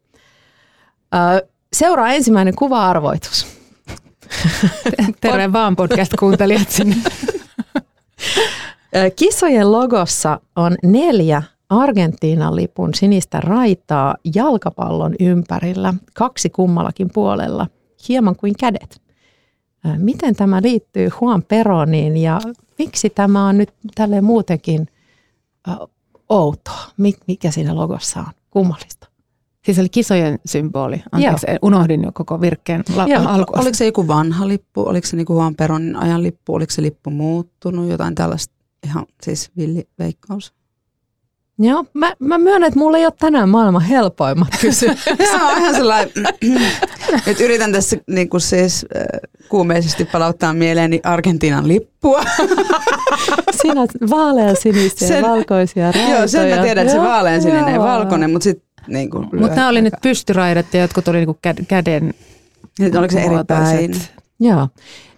Seuraa 1.73 2.13
ensimmäinen 2.13 2.55
kuva-arvoitus. 2.55 3.47
Terve 5.21 5.53
vaan 5.53 5.75
podcast-kuuntelijat 5.75 6.69
sinne. 6.69 6.95
Kissojen 9.19 9.71
logossa 9.71 10.39
on 10.55 10.75
neljä 10.83 11.43
Argentiinan 11.69 12.55
lipun 12.55 12.93
sinistä 12.93 13.39
raitaa 13.39 14.15
jalkapallon 14.35 15.15
ympärillä, 15.19 15.93
kaksi 16.13 16.49
kummallakin 16.49 17.09
puolella, 17.13 17.67
hieman 18.09 18.35
kuin 18.35 18.53
kädet. 18.59 19.01
Miten 19.97 20.35
tämä 20.35 20.61
liittyy 20.61 21.09
Juan 21.21 21.43
Peroniin 21.43 22.17
ja 22.17 22.39
miksi 22.79 23.09
tämä 23.09 23.47
on 23.47 23.57
nyt 23.57 23.73
tälle 23.95 24.21
muutenkin 24.21 24.87
outoa? 26.29 26.83
Mik- 27.01 27.23
Mikä 27.27 27.51
siinä 27.51 27.75
logossa 27.75 28.19
on? 28.19 28.25
Kummallista. 28.51 29.07
Siis 29.65 29.79
oli 29.79 29.89
kisojen 29.89 30.39
symboli. 30.45 31.03
Anteeksi, 31.11 31.45
unohdin 31.61 32.03
jo 32.03 32.11
koko 32.13 32.41
virkkeen 32.41 32.83
la- 32.95 33.07
Joo. 33.07 33.23
alkua. 33.27 33.61
Oliko 33.61 33.73
se 33.77 33.85
joku 33.85 34.07
vanha 34.07 34.47
lippu? 34.47 34.81
Oliko 34.81 35.07
se 35.07 35.15
niinku 35.15 35.35
vaan 35.35 35.55
Peronin 35.55 35.95
ajan 35.95 36.23
lippu? 36.23 36.53
Oliko 36.55 36.71
se 36.71 36.81
lippu 36.81 37.09
muuttunut? 37.09 37.89
Jotain 37.89 38.15
tällaista 38.15 38.53
ihan 38.85 39.05
siis 39.21 39.51
villiveikkaus. 39.57 40.53
Joo, 41.59 41.85
mä, 41.93 42.13
mä 42.19 42.37
myönnän, 42.37 42.67
että 42.67 42.79
mulla 42.79 42.97
ei 42.97 43.05
ole 43.05 43.13
tänään 43.19 43.49
maailman 43.49 43.81
helpoimmat 43.81 44.47
kysymykset. 44.61 45.17
Se 45.17 45.43
on 45.43 45.57
ihan 45.57 45.75
sellainen, 45.75 46.11
nyt 47.27 47.41
yritän 47.41 47.71
tässä 47.71 47.97
niin 48.07 48.29
kuin 48.29 48.41
siis 48.41 48.85
kuumeisesti 49.49 50.05
palauttaa 50.05 50.53
mieleeni 50.53 50.99
Argentiinan 51.03 51.67
lippua. 51.67 52.23
Siinä 53.61 53.81
on 53.81 53.87
vaaleansinisiä 54.09 55.07
ja 55.07 55.13
Sen- 55.13 55.23
valkoisia 55.23 55.91
raitoja. 55.91 56.17
Joo, 56.17 56.27
sen 56.27 56.49
mä 56.57 56.63
tiedän, 56.63 56.81
että 56.81 56.91
se 56.91 56.97
Joo, 56.97 57.05
vaaleansininen 57.05 57.67
ja 57.67 57.75
joo. 57.75 57.83
valkoinen, 57.83 58.31
mutta 58.31 58.43
sitten 58.43 58.67
niin 58.87 59.09
kuin 59.09 59.23
Mutta 59.39 59.55
nämä 59.55 59.69
oli 59.69 59.81
nyt 59.81 59.93
pystyraidat 60.01 60.65
ja 60.73 60.81
jotkut 60.81 61.07
oli 61.07 61.17
niinku 61.17 61.37
kä- 61.47 61.65
käden 61.67 62.13
Nyt 62.79 62.95
oliko 62.95 63.11
se 63.11 63.21
eri 63.21 63.35
päin? 63.47 63.95
Joo. 64.39 64.67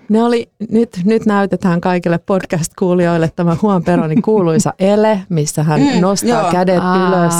Ne 0.10 0.24
oli, 0.24 0.50
nyt, 0.72 0.90
nyt 1.06 1.26
näytetään 1.26 1.82
kaikille 1.82 2.18
podcast-kuulijoille 2.18 3.32
tämä 3.36 3.58
Juan 3.64 3.84
Peronin 3.84 4.22
kuuluisa 4.22 4.74
ele, 4.80 5.20
missä 5.30 5.64
hän 5.64 5.82
Mm, 5.82 5.88
mm, 5.96 6.02
nostaa 6.02 6.42
joo. 6.42 6.52
kädet 6.52 6.80
Aa, 6.84 7.08
ylös. 7.08 7.34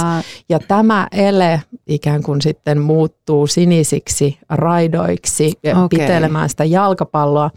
Ja 0.50 0.60
tämä 0.60 1.08
ele 1.12 1.62
ikään 1.88 2.24
kuin 2.24 2.42
sitten 2.42 2.82
muuttuu 2.82 3.48
sinisiksi 3.48 4.38
raidoiksi 4.50 5.54
ja 5.64 5.84
Okei. 5.84 6.00
pitelemään 6.00 6.50
sitä 6.50 6.64
jalkapalloa. 6.66 7.52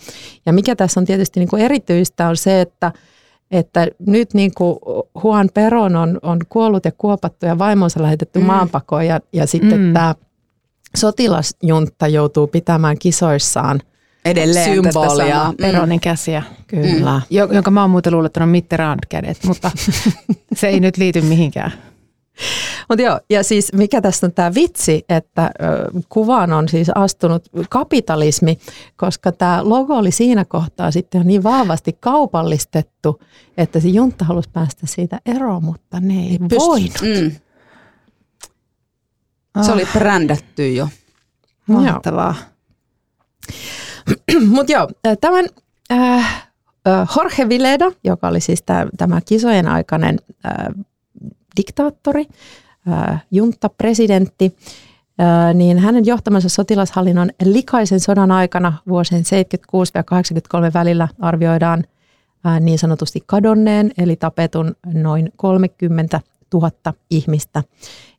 Ja 0.47 0.53
mikä 0.53 0.77
tässä 0.77 1.01
on 1.01 1.07
tietysti 1.07 1.41
niin 1.41 1.49
kuin 1.49 1.63
erityistä 1.63 2.29
on 2.29 2.37
se, 2.37 2.61
että 2.61 2.93
että 3.51 3.87
nyt 4.07 4.35
niin 4.35 4.51
kuin 4.55 4.79
Juan 5.25 5.49
Peron 5.55 5.97
on, 5.97 6.19
on 6.23 6.39
kuollut 6.49 6.85
ja 6.85 6.93
kuopattu 6.99 7.47
ja 7.47 7.59
vaimonsa 7.59 8.03
lähetetty 8.03 8.39
Mm. 8.39 8.45
maanpakoon 8.47 9.07
ja, 9.07 9.21
ja 9.33 9.47
sitten 9.47 9.79
Mm. 9.81 9.85
mm. 9.87 9.93
tämä 9.93 10.15
sotilasjunta 10.97 12.07
joutuu 12.09 12.47
pitämään 12.47 12.99
kisoissaan 12.99 13.81
Edelleen 14.25 14.65
Symbolia. 14.75 15.45
Mm. 15.51 15.57
Peronin 15.57 16.01
käsiä, 16.01 16.43
Kyllä. 16.67 17.21
jo- 17.31 17.53
jonka 17.53 17.71
mä 17.71 17.81
oon 17.81 17.91
muuten 17.91 18.13
luullut, 18.13 18.27
että 18.27 18.41
ne 18.41 18.45
on 18.45 18.51
Mitterrand 18.51 19.01
kädet, 19.09 19.39
mutta 19.47 19.71
se 20.59 20.69
ei 20.69 20.81
nyt 20.81 20.97
liity 20.97 21.21
mihinkään. 21.21 21.73
Mutta 22.89 23.03
joo, 23.03 23.21
ja 23.31 23.43
siis 23.43 23.73
mikä 23.73 24.01
tässä 24.01 24.27
on 24.27 24.33
tämä 24.33 24.55
vitsi, 24.55 25.05
että 25.09 25.51
kuvaan 26.09 26.53
on 26.53 26.69
siis 26.69 26.91
astunut 26.95 27.49
kapitalismi, 27.71 28.59
koska 28.97 29.33
tämä 29.33 29.61
logo 29.63 29.97
oli 29.97 30.11
siinä 30.11 30.45
kohtaa 30.45 30.91
sitten 30.91 31.27
niin 31.27 31.43
vahvasti 31.43 31.97
kaupallistettu, 32.01 33.23
että 33.57 33.81
se 33.81 33.89
junta 33.89 34.25
halusi 34.25 34.51
päästä 34.53 34.87
siitä 34.87 35.21
eroon, 35.27 35.65
mutta 35.65 36.01
ne 36.01 36.15
ei 36.15 36.39
Pyst- 36.39 36.59
voinut. 36.59 36.93
Mm. 37.03 37.31
Se 39.63 39.73
oli 39.73 39.87
brändätty 39.93 40.73
jo. 40.75 40.89
Mahtavaa. 41.67 42.35
Mutta 44.55 44.73
joo, 44.73 44.89
tämän 45.21 45.47
äh, 45.93 46.49
Jorge 47.17 47.49
Vileda, 47.49 47.93
joka 48.05 48.29
oli 48.29 48.41
siis 48.41 48.63
tää, 48.63 48.87
tämä 48.97 49.21
kisojen 49.21 49.69
aikainen 49.69 50.19
äh, 50.47 50.85
diktaattori, 51.57 52.27
äh, 52.93 53.25
junta-presidentti, 53.31 54.57
äh, 55.21 55.55
niin 55.55 55.79
hänen 55.79 56.07
johtamansa 56.07 56.49
sotilashallinnon 56.49 57.31
likaisen 57.45 58.01
sodan 58.01 58.31
aikana 58.31 58.73
vuosien 58.89 59.23
76-83 60.69 60.73
välillä 60.75 61.09
arvioidaan 61.21 61.85
äh, 62.47 62.61
niin 62.61 62.79
sanotusti 62.79 63.23
kadonneen, 63.27 63.91
eli 63.99 64.17
tapetun 64.17 64.75
noin 64.95 65.33
30 65.37 66.21
000 66.55 66.71
ihmistä 67.11 67.63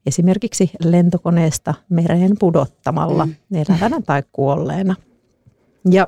esimerkiksi 0.05 0.71
lentokoneesta 0.83 1.73
mereen 1.89 2.31
pudottamalla, 2.39 3.25
mm. 3.25 3.35
elävänä 3.53 4.01
tai 4.05 4.23
kuolleena. 4.31 4.95
Ja 5.91 6.07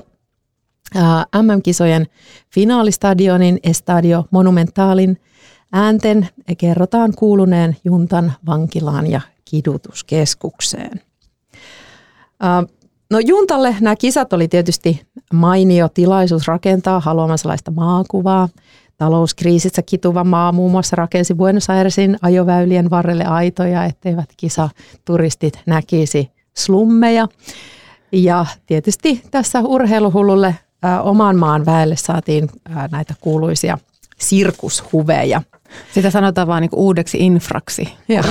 ää, 0.94 1.26
MM-kisojen 1.42 2.06
finaalistadionin 2.54 3.60
Estadio 3.62 4.24
Monumentalin 4.30 5.20
äänten 5.72 6.28
kerrotaan 6.58 7.12
kuuluneen 7.18 7.76
juntan 7.84 8.32
vankilaan 8.46 9.10
ja 9.10 9.20
kidutuskeskukseen. 9.44 11.00
Ää, 12.40 12.62
No 13.12 13.18
juntalle 13.18 13.76
nämä 13.80 13.96
kisat 13.96 14.32
oli 14.32 14.48
tietysti 14.48 15.06
mainio 15.32 15.88
tilaisuus 15.88 16.48
rakentaa 16.48 17.00
haluamansa 17.00 17.48
maakuvaa. 17.70 18.48
Talouskriisissä 18.96 19.82
kituva 19.82 20.24
maa 20.24 20.52
muun 20.52 20.70
muassa 20.70 20.96
rakensi 20.96 21.34
Buenos 21.34 21.70
Airesin 21.70 22.18
ajoväylien 22.22 22.90
varrelle 22.90 23.24
aitoja, 23.24 23.84
etteivät 23.84 24.28
kisaturistit 24.36 25.60
näkisi 25.66 26.30
slummeja. 26.56 27.28
Ja 28.12 28.46
tietysti 28.66 29.22
tässä 29.30 29.60
urheiluhullulle 29.60 30.54
ää, 30.82 31.02
oman 31.02 31.36
maan 31.36 31.66
väelle 31.66 31.96
saatiin 31.96 32.48
ää, 32.74 32.88
näitä 32.92 33.14
kuuluisia 33.20 33.78
sirkushuveja. 34.18 35.42
Sitä 35.94 36.10
sanotaan 36.10 36.46
vaan 36.46 36.60
niinku 36.62 36.76
uudeksi 36.76 37.18
infraksi. 37.20 37.92
Joo. 38.08 38.22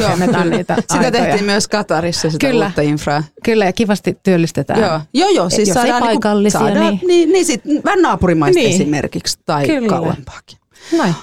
niitä 0.50 0.75
Sitä 0.75 0.93
aitoja. 0.93 1.11
tehtiin 1.11 1.45
myös 1.45 1.67
Katarissa, 1.67 2.29
sitä 2.29 2.47
Kyllä. 2.47 2.65
uutta 2.65 2.81
infraa. 2.81 3.23
Kyllä, 3.43 3.65
ja 3.65 3.73
kivasti 3.73 4.17
työllistetään. 4.23 4.79
Joo, 4.79 5.00
joo, 5.13 5.29
joo 5.29 5.50
siis 5.50 5.67
Jos 5.67 5.77
ei 5.77 5.83
saadaan, 5.83 6.03
paikallisia, 6.03 6.59
niinku, 6.59 6.73
saadaan 6.75 6.93
niin- 7.01 7.07
niin, 7.07 7.29
niin 7.31 7.45
sit, 7.45 7.61
vähän 7.85 8.01
naapurimaista 8.01 8.59
Niin. 8.59 8.69
niin. 8.69 8.81
esimerkiksi 8.81 9.39
tai 9.45 9.65
Kyllä. 9.65 9.79
Kyllä. 9.79 9.89
kauempaakin. 9.89 10.57
Noin. 10.97 11.13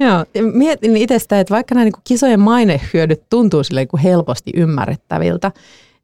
Joo, 0.00 0.24
ja 0.34 0.42
mietin 0.42 0.96
itse 0.96 1.18
sitä, 1.18 1.40
että 1.40 1.54
vaikka 1.54 1.74
nämä 1.74 1.84
niin 1.84 1.92
kisojen 2.04 2.40
mainehyödyt 2.40 3.22
tuntuu 3.30 3.64
silleen 3.64 3.86
niin 3.92 4.02
helposti 4.02 4.50
ymmärrettäviltä, 4.56 5.52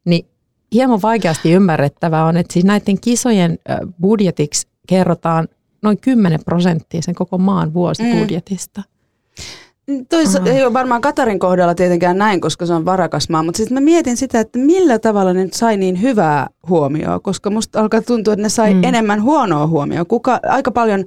niin 0.05 0.25
hieman 0.73 1.01
vaikeasti 1.01 1.51
ymmärrettävää 1.51 2.25
on, 2.25 2.37
että 2.37 2.53
siis 2.53 2.65
näiden 2.65 2.99
kisojen 2.99 3.59
budjetiksi 4.01 4.67
kerrotaan 4.87 5.47
noin 5.81 5.97
10 5.97 6.39
prosenttia 6.45 7.01
sen 7.01 7.15
koko 7.15 7.37
maan 7.37 7.73
vuosibudjetista. 7.73 8.81
Mm. 8.81 10.05
Tois, 10.09 10.39
mm. 10.39 10.47
ei 10.47 10.63
ole 10.63 10.73
varmaan 10.73 11.01
Katarin 11.01 11.39
kohdalla 11.39 11.75
tietenkään 11.75 12.17
näin, 12.17 12.41
koska 12.41 12.65
se 12.65 12.73
on 12.73 12.85
varakas 12.85 13.29
maa, 13.29 13.43
mutta 13.43 13.57
sitten 13.57 13.73
mä 13.73 13.81
mietin 13.81 14.17
sitä, 14.17 14.39
että 14.39 14.59
millä 14.59 14.99
tavalla 14.99 15.33
ne 15.33 15.47
sai 15.51 15.77
niin 15.77 16.01
hyvää 16.01 16.47
huomioon, 16.69 17.21
koska 17.21 17.49
musta 17.49 17.79
alkaa 17.79 18.01
tuntua, 18.01 18.33
että 18.33 18.43
ne 18.43 18.49
sai 18.49 18.73
mm. 18.73 18.83
enemmän 18.83 19.23
huonoa 19.23 19.67
huomioon. 19.67 20.07
Kuka, 20.07 20.39
aika 20.43 20.71
paljon 20.71 21.05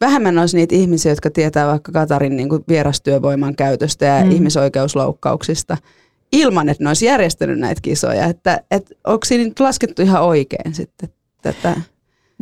vähemmän 0.00 0.38
olisi 0.38 0.56
niitä 0.56 0.74
ihmisiä, 0.74 1.12
jotka 1.12 1.30
tietää 1.30 1.66
vaikka 1.66 1.92
Katarin 1.92 2.36
niin 2.36 2.48
kuin 2.48 2.64
vierastyövoiman 2.68 3.56
käytöstä 3.56 4.04
ja 4.04 4.24
mm. 4.24 4.30
ihmisoikeusloukkauksista 4.30 5.76
ilman, 6.34 6.68
että 6.68 6.84
ne 6.84 6.90
olisi 6.90 7.06
järjestänyt 7.06 7.58
näitä 7.58 7.80
kisoja. 7.80 8.24
Että, 8.24 8.60
että 8.70 8.94
onko 9.04 9.24
siinä 9.24 9.44
nyt 9.44 9.60
laskettu 9.60 10.02
ihan 10.02 10.22
oikein 10.22 10.74
sitten 10.74 11.08
tätä? 11.42 11.80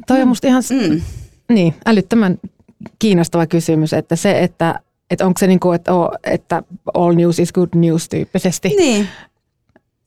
Toi 0.06 0.22
on 0.22 0.28
musta 0.28 0.46
ihan 0.46 0.62
mm. 0.70 1.00
niin, 1.48 1.74
älyttömän 1.86 2.38
kiinnostava 2.98 3.46
kysymys, 3.46 3.92
että 3.92 4.16
se, 4.16 4.42
että 4.42 4.80
että 5.12 5.26
onko 5.26 5.38
se 5.38 5.46
niin 5.46 5.60
kuin, 5.60 5.76
että, 5.76 5.92
että 6.24 6.62
all 6.94 7.14
news 7.14 7.38
is 7.38 7.52
good 7.52 7.68
news 7.74 8.08
tyyppisesti. 8.08 8.68
Niin. 8.68 9.08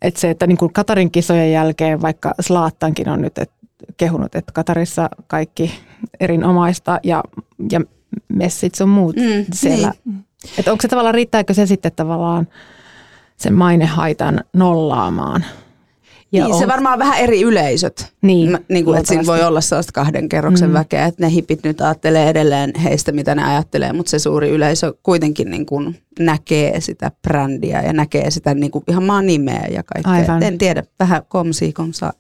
Että 0.02 0.20
se, 0.20 0.30
että 0.30 0.48
niin 0.48 0.58
kuin 0.58 0.74
Katarin 0.74 1.12
kisojen 1.12 1.52
jälkeen, 1.52 2.02
vaikka 2.02 2.34
Slaattankin 2.40 3.10
on 3.10 3.22
nyt 3.22 3.38
et, 3.38 3.52
kehunut, 3.98 4.36
että 4.36 4.52
Katarissa 4.52 5.10
kaikki 5.28 5.72
erinomaista 6.20 7.00
ja, 7.04 7.24
ja 7.72 7.82
messit 8.28 8.76
sun 8.76 8.90
muut 8.90 9.16
mm, 9.16 9.46
siellä. 9.54 9.94
Niin. 10.06 10.26
Että 10.58 10.72
onko 10.72 10.82
se 10.82 10.88
tavallaan, 10.88 11.16
riittääkö 11.16 11.54
se 11.54 11.66
sitten 11.66 11.92
tavallaan 11.96 12.48
sen 13.38 13.54
mainehaitan 13.54 14.40
nollaamaan? 14.54 15.46
Ja 16.32 16.44
niin, 16.44 16.54
on... 16.54 16.60
se 16.60 16.68
varmaan 16.68 17.00
vähän 17.00 17.20
eri 17.20 17.42
yleisöt. 17.42 18.14
Niin, 18.22 18.60
niin 18.70 18.86
kuin, 18.86 18.98
että 18.98 19.08
siinä 19.08 19.26
voi 19.26 19.44
olla 19.44 19.62
sellaista 19.62 19.92
kahden 19.92 20.30
kerroksen 20.30 20.70
mm. 20.70 20.74
väkeä, 20.74 21.06
että 21.06 21.24
ne 21.24 21.32
hipit 21.32 21.64
nyt 21.64 21.82
ajattelee 21.82 22.30
edelleen 22.30 22.72
heistä, 22.84 23.12
mitä 23.12 23.36
ne 23.36 23.44
ajattelee, 23.44 23.94
mutta 23.94 24.10
se 24.10 24.20
suuri 24.20 24.50
yleisö 24.50 24.94
kuitenkin 25.04 25.52
niin 25.52 25.66
kuin 25.66 26.00
näkee 26.20 26.82
sitä 26.82 27.12
brändiä 27.22 27.82
ja 27.82 27.94
näkee 27.94 28.32
sitä 28.32 28.54
niin 28.54 28.72
kuin 28.72 28.84
ihan 28.88 29.04
maan 29.04 29.26
nimeä 29.26 29.68
ja 29.72 29.84
kaikkea. 29.84 30.14
Aivan. 30.14 30.44
En 30.44 30.58
tiedä, 30.58 30.84
vähän 31.00 31.22
komsi 31.28 31.74
komsaa. 31.74 32.14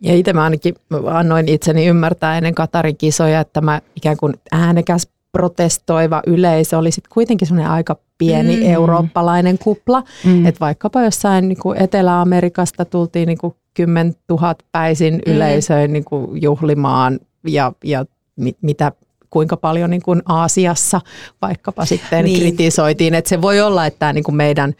Ja 0.00 0.14
itse 0.14 0.32
mä 0.32 0.44
ainakin 0.44 0.74
annoin 1.10 1.48
itseni 1.48 1.86
ymmärtää 1.86 2.36
ennen 2.36 2.54
Katarin 2.54 2.96
kisoja, 2.96 3.40
että 3.40 3.60
mä 3.60 3.80
ikään 3.96 4.16
kuin 4.16 4.34
äänekäs 4.52 5.08
protestoiva 5.34 6.22
yleisö 6.26 6.78
oli 6.78 6.90
sitten 6.90 7.10
kuitenkin 7.14 7.48
semmoinen 7.48 7.72
aika 7.72 7.96
pieni 8.18 8.56
mm. 8.56 8.62
eurooppalainen 8.62 9.58
kupla. 9.58 10.02
Mm. 10.24 10.46
Että 10.46 10.60
vaikkapa 10.60 11.02
jossain 11.02 11.48
niin 11.48 11.58
kuin 11.58 11.82
Etelä-Amerikasta 11.82 12.84
tultiin 12.84 13.26
niin 13.26 13.38
kuin 13.38 13.54
10 13.74 14.14
000 14.30 14.54
päisin 14.72 15.14
mm. 15.14 15.32
yleisöön 15.32 15.92
niin 15.92 16.04
kuin 16.04 16.42
juhlimaan 16.42 17.18
ja, 17.46 17.72
ja 17.84 18.04
mit, 18.36 18.56
mitä 18.62 18.92
kuinka 19.30 19.56
paljon 19.56 19.90
niin 19.90 20.02
kuin 20.02 20.22
Aasiassa 20.26 21.00
vaikkapa 21.42 21.84
sitten 21.84 22.24
niin. 22.24 22.40
kritisoitiin. 22.40 23.14
Että 23.14 23.28
se 23.28 23.42
voi 23.42 23.60
olla, 23.60 23.86
että 23.86 23.98
tämä 23.98 24.12
niin 24.12 24.24
kuin 24.24 24.36
meidän, 24.36 24.74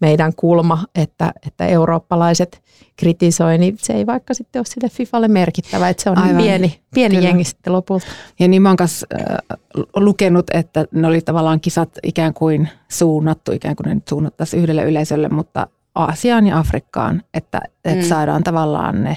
meidän 0.00 0.32
kulma, 0.36 0.84
että, 0.94 1.32
että 1.46 1.66
eurooppalaiset 1.66 2.62
kritisoi, 2.96 3.58
niin 3.58 3.76
se 3.78 3.92
ei 3.92 4.06
vaikka 4.06 4.34
sitten 4.34 4.60
ole 4.60 4.66
sille 4.66 4.88
FIFAlle 4.88 5.28
merkittävä, 5.28 5.88
että 5.88 6.02
se 6.02 6.10
on 6.10 6.16
niin 6.24 6.36
pieni, 6.36 6.80
pieni 6.94 7.24
jengi 7.24 7.44
sitten 7.44 7.72
lopulta. 7.72 8.06
Ja 8.40 8.48
niin 8.48 8.62
mä 8.62 8.68
oon 8.68 8.76
kanssa 8.76 9.06
äh, 9.20 9.58
lukenut, 9.96 10.50
että 10.50 10.84
ne 10.92 11.08
oli 11.08 11.20
tavallaan 11.20 11.60
kisat 11.60 11.90
ikään 12.02 12.34
kuin 12.34 12.68
suunnattu, 12.88 13.52
ikään 13.52 13.76
kuin 13.76 13.84
ne 13.84 13.94
nyt 13.94 14.08
suunnattaisiin 14.08 14.62
yhdelle 14.62 14.84
yleisölle, 14.84 15.28
mutta 15.28 15.66
Aasiaan 15.94 16.46
ja 16.46 16.58
Afrikkaan, 16.58 17.22
että, 17.34 17.60
että 17.84 18.04
mm. 18.04 18.08
saadaan 18.08 18.44
tavallaan 18.44 19.04
ne, 19.04 19.16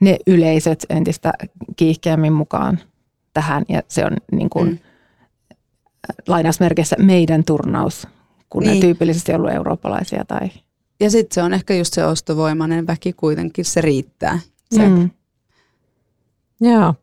ne 0.00 0.16
yleisöt 0.26 0.86
entistä 0.90 1.32
kiihkeämmin 1.76 2.32
mukaan 2.32 2.78
tähän 3.34 3.64
ja 3.68 3.82
se 3.88 4.04
on 4.04 4.12
niin 4.32 4.50
kuin, 4.50 4.68
mm. 4.68 4.78
lainausmerkeissä 6.28 6.96
meidän 6.98 7.44
turnaus, 7.44 8.08
kun 8.50 8.62
niin. 8.62 8.74
ne 8.74 8.80
tyypillisesti 8.80 9.34
ollut 9.34 9.50
eurooppalaisia 9.50 10.24
tai 10.24 10.50
ja 11.00 11.10
sitten 11.10 11.34
se 11.34 11.42
on 11.42 11.54
ehkä 11.54 11.74
just 11.74 11.94
se 11.94 12.04
ostovoimainen 12.04 12.86
väki 12.86 13.12
kuitenkin, 13.12 13.64
se 13.64 13.80
riittää. 13.80 14.38
Se. 14.74 14.88
Mm. 14.88 15.10
Joo. 16.60 16.94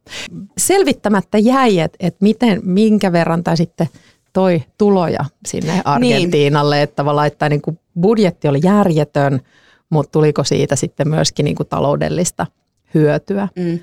Selvittämättä 0.58 1.38
jäi, 1.38 1.80
että 1.80 1.98
et 2.00 2.16
miten, 2.22 2.62
minkä 2.64 3.12
verran 3.12 3.44
tai 3.44 3.58
sitten 3.58 3.88
toi 4.34 4.64
tuloja 4.78 5.26
sinne 5.46 5.72
niin. 5.72 5.82
Argentiinalle, 5.86 6.76
niin. 6.76 6.84
että 6.84 6.96
tavallaan 6.96 7.28
että 7.28 7.50
niin 7.50 7.62
kuin 7.62 7.80
budjetti 8.02 8.48
oli 8.48 8.60
järjetön, 8.64 9.42
mutta 9.90 10.12
tuliko 10.12 10.44
siitä 10.44 10.76
sitten 10.76 11.10
myöskin 11.10 11.44
niin 11.44 11.56
kuin 11.56 11.70
taloudellista 11.70 12.48
hyötyä. 12.94 13.48
Mm. 13.56 13.80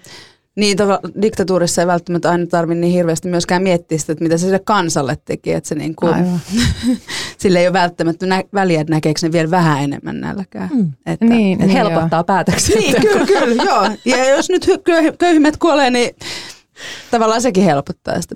Niin, 0.56 0.76
tova, 0.76 1.00
diktatuurissa 1.22 1.82
ei 1.82 1.86
välttämättä 1.86 2.30
aina 2.30 2.46
tarvitse 2.46 2.80
niin 2.80 2.92
hirveästi 2.92 3.28
myöskään 3.28 3.62
miettiä 3.62 3.98
sitä, 3.98 4.12
että 4.12 4.24
mitä 4.24 4.38
se 4.38 4.44
sille 4.44 4.58
kansalle 4.58 5.18
teki. 5.24 5.52
Että 5.52 5.68
se 5.68 5.74
niin 5.74 5.96
kuin, 5.96 6.14
sille 7.38 7.58
ei 7.58 7.66
ole 7.66 7.72
välttämättä 7.72 8.26
nä- 8.26 8.44
väliä, 8.54 8.80
että 8.80 8.92
näkeekö 8.92 9.20
ne 9.22 9.32
vielä 9.32 9.50
vähän 9.50 9.82
enemmän 9.82 10.20
nälkää. 10.20 10.68
Mm. 10.74 10.92
Että, 11.06 11.24
niin, 11.24 11.52
että 11.52 11.66
niin 11.66 11.76
helpottaa 11.76 12.18
joo. 12.18 12.24
päätöksiä. 12.24 12.76
Niin, 12.80 13.00
kyllä, 13.00 13.26
kyllä, 13.40 13.64
joo. 13.64 13.90
Ja 14.04 14.28
jos 14.28 14.48
nyt 14.48 14.66
köyhimmät 15.18 15.56
kuolee, 15.56 15.90
niin 15.90 16.16
tavallaan 17.10 17.42
sekin 17.42 17.64
helpottaa 17.64 18.20
sitä 18.20 18.34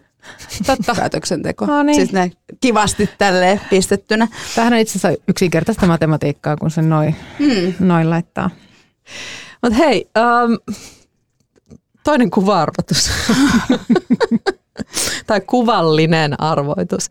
Totta. 0.66 0.94
päätöksenteko. 1.00 1.66
No 1.66 1.82
niin. 1.82 1.96
Siis 1.96 2.12
ne 2.12 2.30
kivasti 2.60 3.10
tälleen 3.18 3.60
pistettynä. 3.70 4.28
Tämähän 4.54 4.72
on 4.72 4.78
itse 4.78 4.98
asiassa 4.98 5.22
yksinkertaista 5.28 5.86
matematiikkaa, 5.86 6.56
kun 6.56 6.70
se 6.70 6.82
noin 6.82 7.16
mm. 7.38 7.86
noi 7.86 8.04
laittaa. 8.04 8.50
Mutta 9.62 9.78
hei, 9.78 10.10
um, 10.18 10.74
toinen 12.06 12.30
kuva-arvotus. 12.30 13.10
tai 15.26 15.40
kuvallinen 15.40 16.40
arvoitus. 16.40 17.10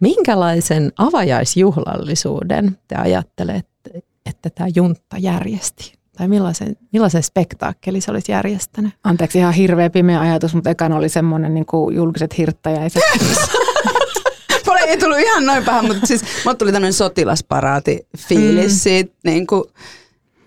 Minkälaisen 0.00 0.92
avajaisjuhlallisuuden 0.98 2.78
te 2.88 2.96
ajattelette, 2.96 3.90
että 4.26 4.50
tämä 4.50 4.68
juntta 4.74 5.18
järjesti? 5.18 5.92
Tai 6.16 6.28
millaisen, 6.28 6.76
millaisen 6.92 7.22
spektaakkeli 7.22 8.00
se 8.00 8.10
olisi 8.10 8.32
järjestänyt? 8.32 8.94
Anteeksi, 9.04 9.38
ihan 9.38 9.54
hirveä 9.54 9.90
pimeä 9.90 10.20
ajatus, 10.20 10.54
mutta 10.54 10.70
ekan 10.70 10.92
oli 10.92 11.08
semmoinen 11.08 11.54
niin 11.54 11.66
kuin 11.66 11.96
julkiset 11.96 12.38
hirttäjäiset. 12.38 13.02
Mulle 14.66 14.80
ei 14.80 14.98
tullut 14.98 15.18
ihan 15.18 15.46
noin 15.46 15.64
paha, 15.64 15.82
mutta 15.82 16.06
siis 16.06 16.22
mulle 16.44 16.56
tuli 16.56 16.72
tämmöinen 16.72 16.92
sotilasparaati 16.92 18.06
fiilis 18.18 18.72
mm. 18.72 18.78
siitä, 18.78 19.14
niin 19.24 19.46
kuin, 19.46 19.64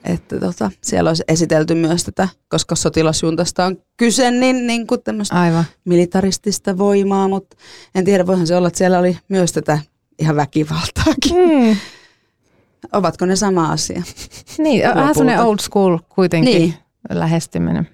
että 0.07 0.39
tota, 0.39 0.71
siellä 0.83 1.09
olisi 1.09 1.23
esitelty 1.27 1.75
myös 1.75 2.03
tätä, 2.03 2.29
koska 2.49 2.75
sotilasjuntasta 2.75 3.65
on 3.65 3.77
kyse, 3.97 4.31
niin, 4.31 4.67
niin 4.67 4.87
kuin 4.87 5.03
tämmöistä 5.03 5.41
Aivan. 5.41 5.63
militaristista 5.85 6.77
voimaa, 6.77 7.27
mutta 7.27 7.57
en 7.95 8.05
tiedä, 8.05 8.27
voihan 8.27 8.47
se 8.47 8.55
olla, 8.55 8.67
että 8.67 8.77
siellä 8.77 8.99
oli 8.99 9.17
myös 9.29 9.51
tätä 9.51 9.79
ihan 10.19 10.35
väkivaltaakin. 10.35 11.35
Mm. 11.35 11.75
Ovatko 12.93 13.25
ne 13.25 13.35
sama 13.35 13.71
asia? 13.71 14.03
Niin, 14.57 14.83
vähän 14.95 15.15
sellainen 15.15 15.45
old 15.45 15.59
school 15.59 15.97
kuitenkin 16.09 16.53
niin. 16.53 16.73
lähestyminen. 17.09 17.89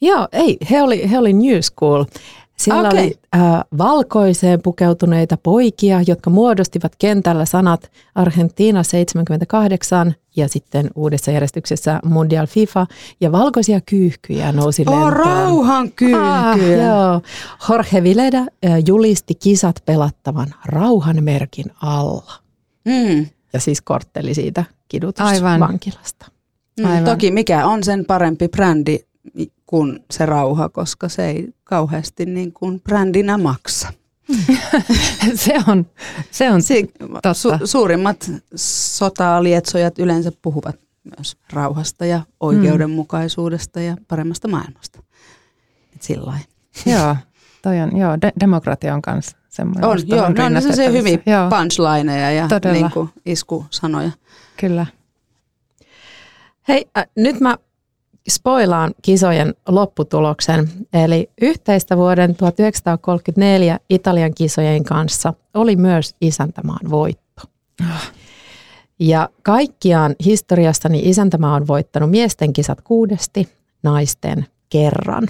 Joo, 0.00 0.28
ei, 0.32 0.58
he 0.70 0.82
oli, 0.82 1.10
he 1.10 1.18
oli 1.18 1.32
new 1.32 1.60
school. 1.60 2.04
Siellä 2.58 2.88
okay. 2.88 3.04
oli 3.04 3.14
äh, 3.36 3.40
valkoiseen 3.78 4.62
pukeutuneita 4.62 5.36
poikia, 5.36 6.00
jotka 6.06 6.30
muodostivat 6.30 6.92
kentällä 6.98 7.44
sanat 7.44 7.90
Argentiina 8.14 8.82
78 8.82 10.14
ja 10.36 10.48
sitten 10.48 10.90
uudessa 10.94 11.30
järjestyksessä 11.30 12.00
Mundial 12.04 12.46
FIFA 12.46 12.86
ja 13.20 13.32
valkoisia 13.32 13.80
kyyhkyjä 13.80 14.52
nousi 14.52 14.86
lentoon. 14.86 15.02
Oh, 15.02 15.12
rauhan 15.12 15.92
kyyhkyjä. 15.92 16.48
Ah, 16.50 16.58
joo. 16.58 17.20
Jorge 17.68 18.02
Vileda 18.02 18.38
äh, 18.38 18.46
julisti 18.86 19.34
kisat 19.34 19.82
pelattavan 19.84 20.54
rauhan 20.64 21.24
merkin 21.24 21.66
alla. 21.82 22.32
Mm. 22.84 23.26
Ja 23.52 23.60
siis 23.60 23.82
kortteli 23.82 24.34
siitä 24.34 24.64
kidutusvankilasta. 24.88 26.26
Mm, 26.80 26.86
Aivan. 26.86 27.04
Toki 27.04 27.30
mikä 27.30 27.66
on 27.66 27.84
sen 27.84 28.04
parempi 28.04 28.48
brändi 28.48 28.98
kuin 29.66 30.04
se 30.10 30.26
rauha, 30.26 30.68
koska 30.68 31.08
se 31.08 31.26
ei 31.26 31.48
kauheasti 31.64 32.26
niin 32.26 32.52
kuin 32.52 32.80
brändinä 32.80 33.38
maksa. 33.38 33.92
se 35.34 35.54
on, 35.68 35.86
se 36.30 36.50
on 36.50 36.62
si- 36.62 36.92
totta. 36.98 37.32
Su- 37.32 37.66
suurimmat 37.66 38.30
sotalietsojat 38.54 39.98
yleensä 39.98 40.32
puhuvat 40.42 40.76
myös 41.16 41.36
rauhasta 41.52 42.06
ja 42.06 42.20
oikeudenmukaisuudesta 42.40 43.80
ja 43.80 43.96
paremmasta 44.08 44.48
maailmasta. 44.48 45.02
Et 45.94 46.02
sillä 46.02 46.38
Joo, 46.86 47.16
toi 47.62 47.80
on, 47.80 47.96
joo, 47.96 48.18
de- 48.22 48.32
demokratia 48.40 48.94
on 48.94 49.02
kanssa 49.02 49.36
semmoinen. 49.48 49.84
On, 49.84 49.98
joo, 50.06 50.28
no 50.28 50.44
on 50.68 50.74
se 50.74 50.92
hyviä 50.92 51.18
punchlineja 51.50 52.30
ja 52.30 52.48
niin 52.72 52.90
kuin 52.90 53.10
iskusanoja. 53.26 54.10
Kyllä. 54.56 54.86
Hei, 56.68 56.86
äh, 56.98 57.06
nyt 57.16 57.40
mä 57.40 57.58
spoilaan 58.28 58.94
kisojen 59.02 59.54
lopputuloksen. 59.68 60.68
Eli 60.92 61.30
yhteistä 61.42 61.96
vuoden 61.96 62.34
1934 62.34 63.78
Italian 63.90 64.34
kisojen 64.34 64.84
kanssa 64.84 65.34
oli 65.54 65.76
myös 65.76 66.14
isäntämaan 66.20 66.90
voitto. 66.90 67.42
Ja 69.00 69.28
kaikkiaan 69.42 70.16
historiassani 70.24 71.00
isäntämaa 71.04 71.54
on 71.54 71.66
voittanut 71.66 72.10
miesten 72.10 72.52
kisat 72.52 72.80
kuudesti, 72.80 73.48
naisten 73.82 74.46
kerran. 74.68 75.28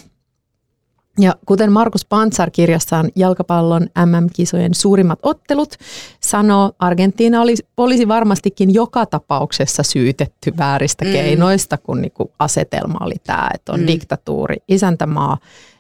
Ja 1.20 1.35
kuten 1.46 1.72
Markus 1.72 2.04
Pantsar 2.04 2.50
kirjassaan 2.50 3.11
jalkapallon 3.16 3.83
MM-kisojen 3.83 4.74
suurimmat 4.74 5.18
ottelut 5.22 5.74
sanoo, 6.20 6.72
Argentiina 6.78 7.40
olisi, 7.42 7.66
olisi 7.76 8.09
varmastikin 8.09 8.74
joka 8.74 9.07
tapauksessa 9.07 9.83
syytetty 9.83 10.57
vääristä 10.57 11.04
mm. 11.04 11.12
keinoista, 11.12 11.78
kun 11.78 12.02
niinku 12.02 12.33
asetelma 12.38 12.98
oli 13.00 13.14
tämä, 13.26 13.48
että 13.54 13.72
on 13.72 13.81
mm. 13.81 13.87
diktatuuri, 13.87 14.57
isäntämaa 14.68 15.38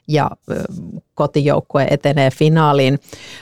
ja 0.08 0.30
ö, 0.50 0.62
kotijoukkue 1.14 1.86
etenee 1.90 2.30
finaaliin. 2.30 2.98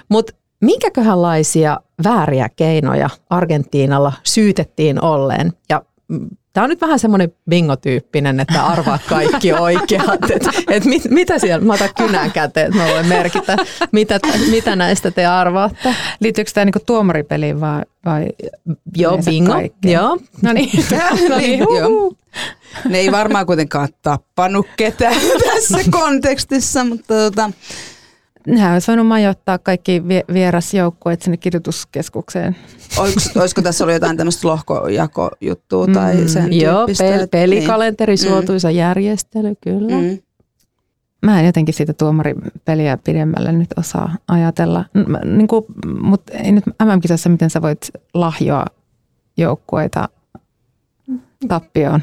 Mutta 0.08 0.32
minkäköhänlaisia 0.60 1.80
vääriä 2.04 2.48
keinoja 2.56 3.10
Argentiinalla 3.30 4.12
syytettiin 4.24 5.04
olleen? 5.04 5.52
Ja 5.68 5.82
mm, 6.08 6.28
Tämä 6.56 6.64
on 6.64 6.70
nyt 6.70 6.80
vähän 6.80 6.98
semmoinen 6.98 7.32
bingotyyppinen, 7.50 8.40
että 8.40 8.66
arvaa 8.66 8.98
kaikki 9.08 9.52
oikeat. 9.68 10.30
Et, 10.30 10.48
et 10.68 10.84
mit, 10.84 11.02
mitä 11.10 11.38
siellä, 11.38 11.64
mä 11.64 11.74
otan 11.74 11.88
kynän 11.96 12.32
käteen, 12.32 12.66
että 12.66 12.78
mä 12.78 12.88
voin 12.88 13.06
merkitä, 13.06 13.56
mitä, 13.92 14.20
mitä 14.50 14.76
näistä 14.76 15.10
te 15.10 15.26
arvaatte. 15.26 15.94
Liittyykö 16.20 16.50
tämä 16.54 16.64
niinku 16.64 16.78
tuomaripeliin 16.86 17.60
vai, 17.60 17.82
vai 18.04 18.28
Joo, 18.96 19.18
bingo. 19.18 19.52
Kaikkeen? 19.52 19.94
Joo. 19.94 20.18
No 20.42 20.52
niin. 20.52 20.84
no 21.28 21.36
niin. 21.36 21.58
Joo. 21.58 22.12
Ne 22.88 22.98
ei 22.98 23.12
varmaan 23.12 23.46
kuitenkaan 23.46 23.88
tappanut 24.02 24.66
ketään 24.76 25.20
tässä 25.54 25.78
kontekstissa, 25.90 26.84
mutta 26.84 27.14
tota, 27.14 27.50
Nehän 28.46 28.72
olisi 28.72 28.86
voinut 28.86 29.06
majoittaa 29.06 29.58
kaikki 29.58 30.02
vierasjoukkueet 30.32 31.22
sinne 31.22 31.36
kirjoituskeskukseen. 31.36 32.56
Olisiko, 32.98 33.40
olisiko 33.40 33.62
tässä 33.62 33.84
ollut 33.84 33.94
jotain 33.94 34.16
tämmöistä 34.16 34.48
lohkojakojuttua 34.48 35.86
tai 35.86 36.16
mm, 36.16 36.28
sen 36.28 36.60
Joo, 36.60 36.86
pel- 36.86 37.28
pelikalenteri, 37.30 38.12
niin. 38.12 38.18
suotuisa 38.18 38.68
mm. 38.68 38.74
järjestely, 38.74 39.54
kyllä. 39.60 39.96
Mm. 40.00 40.18
Mä 41.22 41.40
en 41.40 41.46
jotenkin 41.46 41.74
siitä 41.74 41.92
tuomaripeliä 41.92 42.98
pidemmälle 43.04 43.52
nyt 43.52 43.70
osaa 43.76 44.16
ajatella. 44.28 44.84
Niin 45.24 45.48
kuin, 45.48 45.64
mutta 46.00 46.32
ei 46.32 46.52
nyt 46.52 46.64
MM-kisassa, 46.66 47.28
miten 47.28 47.50
sä 47.50 47.62
voit 47.62 47.90
lahjoa 48.14 48.64
joukkueita 49.36 50.08
tappioon. 51.48 52.00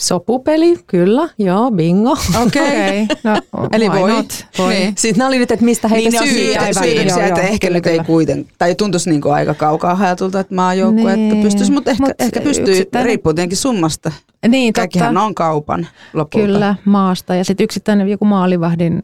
Sopupeli, 0.00 0.76
kyllä, 0.86 1.28
joo, 1.38 1.70
bingo. 1.70 2.16
Okei. 2.46 3.02
Okay. 3.10 3.40
No, 3.52 3.68
Eli 3.72 3.90
voi. 3.90 4.10
Not? 4.10 4.46
voi. 4.58 4.74
Niin. 4.74 4.94
Sitten 4.98 5.26
oli 5.26 5.38
nyt, 5.38 5.50
että 5.50 5.64
mistä 5.64 5.88
heitä 5.88 6.20
niin, 6.20 6.32
syytetään. 6.32 6.74
Syytöksiä, 6.74 7.26
että 7.26 7.40
ehkä 7.40 7.66
kyllä, 7.66 7.76
nyt 7.76 7.84
kyllä. 7.84 7.96
ei 7.96 8.06
kuiten, 8.06 8.46
tai 8.58 8.74
tuntuisi 8.74 9.10
niin 9.10 9.20
kuin 9.20 9.34
aika 9.34 9.54
kaukaa 9.54 9.94
hajatulta, 9.94 10.40
että 10.40 10.54
maajoukkue, 10.54 11.16
niin. 11.16 11.32
että 11.32 11.42
pystyisi, 11.42 11.72
mutta 11.72 11.90
ehkä, 11.90 12.02
Mut 12.02 12.12
ehkä 12.18 12.40
pystyy, 12.40 12.74
yksittäinen... 12.74 13.06
riippuu 13.06 13.34
tietenkin 13.34 13.58
summasta. 13.58 14.12
Niin, 14.48 14.72
Kaikkihan 14.72 15.14
totta. 15.14 15.26
on 15.26 15.34
kaupan 15.34 15.88
lopulta. 16.12 16.46
Kyllä, 16.46 16.74
maasta. 16.84 17.34
Ja 17.34 17.44
sitten 17.44 17.64
yksittäinen 17.64 18.08
joku 18.08 18.24
maalivahdin, 18.24 19.02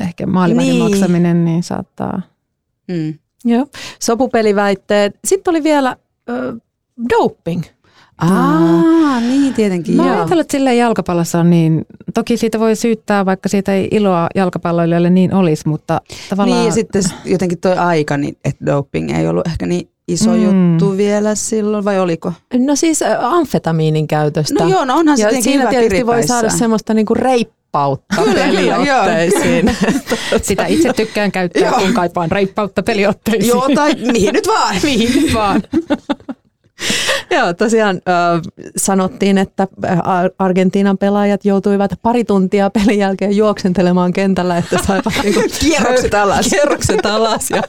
ehkä 0.00 0.26
maalivahdin 0.26 0.70
niin. 0.72 0.82
maksaminen, 0.82 1.44
niin 1.44 1.62
saattaa. 1.62 2.22
Mm. 2.88 3.14
Joo, 3.44 3.66
sopupeliväitteet. 4.02 5.18
Sitten 5.24 5.50
oli 5.50 5.62
vielä 5.62 5.88
äh, 6.30 6.36
doping. 7.10 7.62
Aa, 8.18 9.20
niin 9.20 9.54
tietenkin. 9.54 9.96
Mä 9.96 10.12
ajattelen, 10.12 10.40
että 10.40 10.52
sille 10.52 10.74
jalkapallossa 10.74 11.38
on 11.38 11.50
niin, 11.50 11.84
toki 12.14 12.36
siitä 12.36 12.60
voi 12.60 12.76
syyttää, 12.76 13.26
vaikka 13.26 13.48
siitä 13.48 13.74
ei 13.74 13.88
iloa 13.90 14.28
jalkapalloilijoille 14.34 15.10
niin 15.10 15.34
olisi, 15.34 15.68
mutta 15.68 16.00
tavallaan... 16.30 16.58
Niin 16.58 16.66
ja 16.66 16.72
sitten 16.72 17.02
jotenkin 17.24 17.58
toi 17.58 17.76
aika, 17.76 18.16
niin, 18.16 18.36
että 18.44 18.66
doping 18.66 19.18
ei 19.18 19.28
ollut 19.28 19.46
ehkä 19.46 19.66
niin 19.66 19.88
iso 20.08 20.30
mm. 20.30 20.72
juttu 20.72 20.96
vielä 20.96 21.34
silloin, 21.34 21.84
vai 21.84 22.00
oliko? 22.00 22.32
No 22.58 22.76
siis 22.76 23.00
amfetamiinin 23.20 24.08
käytöstä. 24.08 24.64
No 24.64 24.70
joo, 24.70 24.84
no 24.84 24.96
onhan 24.96 25.18
ja 25.18 25.42
siinä 25.42 25.70
tietysti 25.70 26.06
voi 26.06 26.26
saada 26.26 26.50
semmoista 26.50 26.94
niinku 26.94 27.14
reippautta 27.14 28.22
peliotteisiin. 28.34 29.76
Sitä 30.42 30.66
itse 30.66 30.92
tykkään 30.92 31.32
käyttää, 31.32 31.72
kun 31.72 31.94
kaipaan 31.94 32.30
reippautta 32.30 32.82
peliotteisiin. 32.82 33.48
Joo, 33.48 33.68
tai 33.74 33.94
mihin 34.12 34.32
nyt 34.32 34.46
vaan. 34.46 34.76
mihin 34.82 35.22
nyt 35.22 35.34
vaan. 35.34 35.62
Joo, 37.36 37.54
tosiaan 37.54 37.96
äh, 37.96 38.40
sanottiin, 38.76 39.38
että 39.38 39.68
Argentiinan 40.38 40.98
pelaajat 40.98 41.44
joutuivat 41.44 41.90
pari 42.02 42.24
tuntia 42.24 42.70
pelin 42.70 42.98
jälkeen 42.98 43.36
juoksentelemaan 43.36 44.12
kentällä, 44.12 44.56
että 44.56 44.78
saivat 44.86 45.14
niinku 45.22 45.42
kierrokset 45.60 46.14
alas. 46.22 46.46
kierrokset 46.50 47.06
alas 47.06 47.50
ja, 47.50 47.62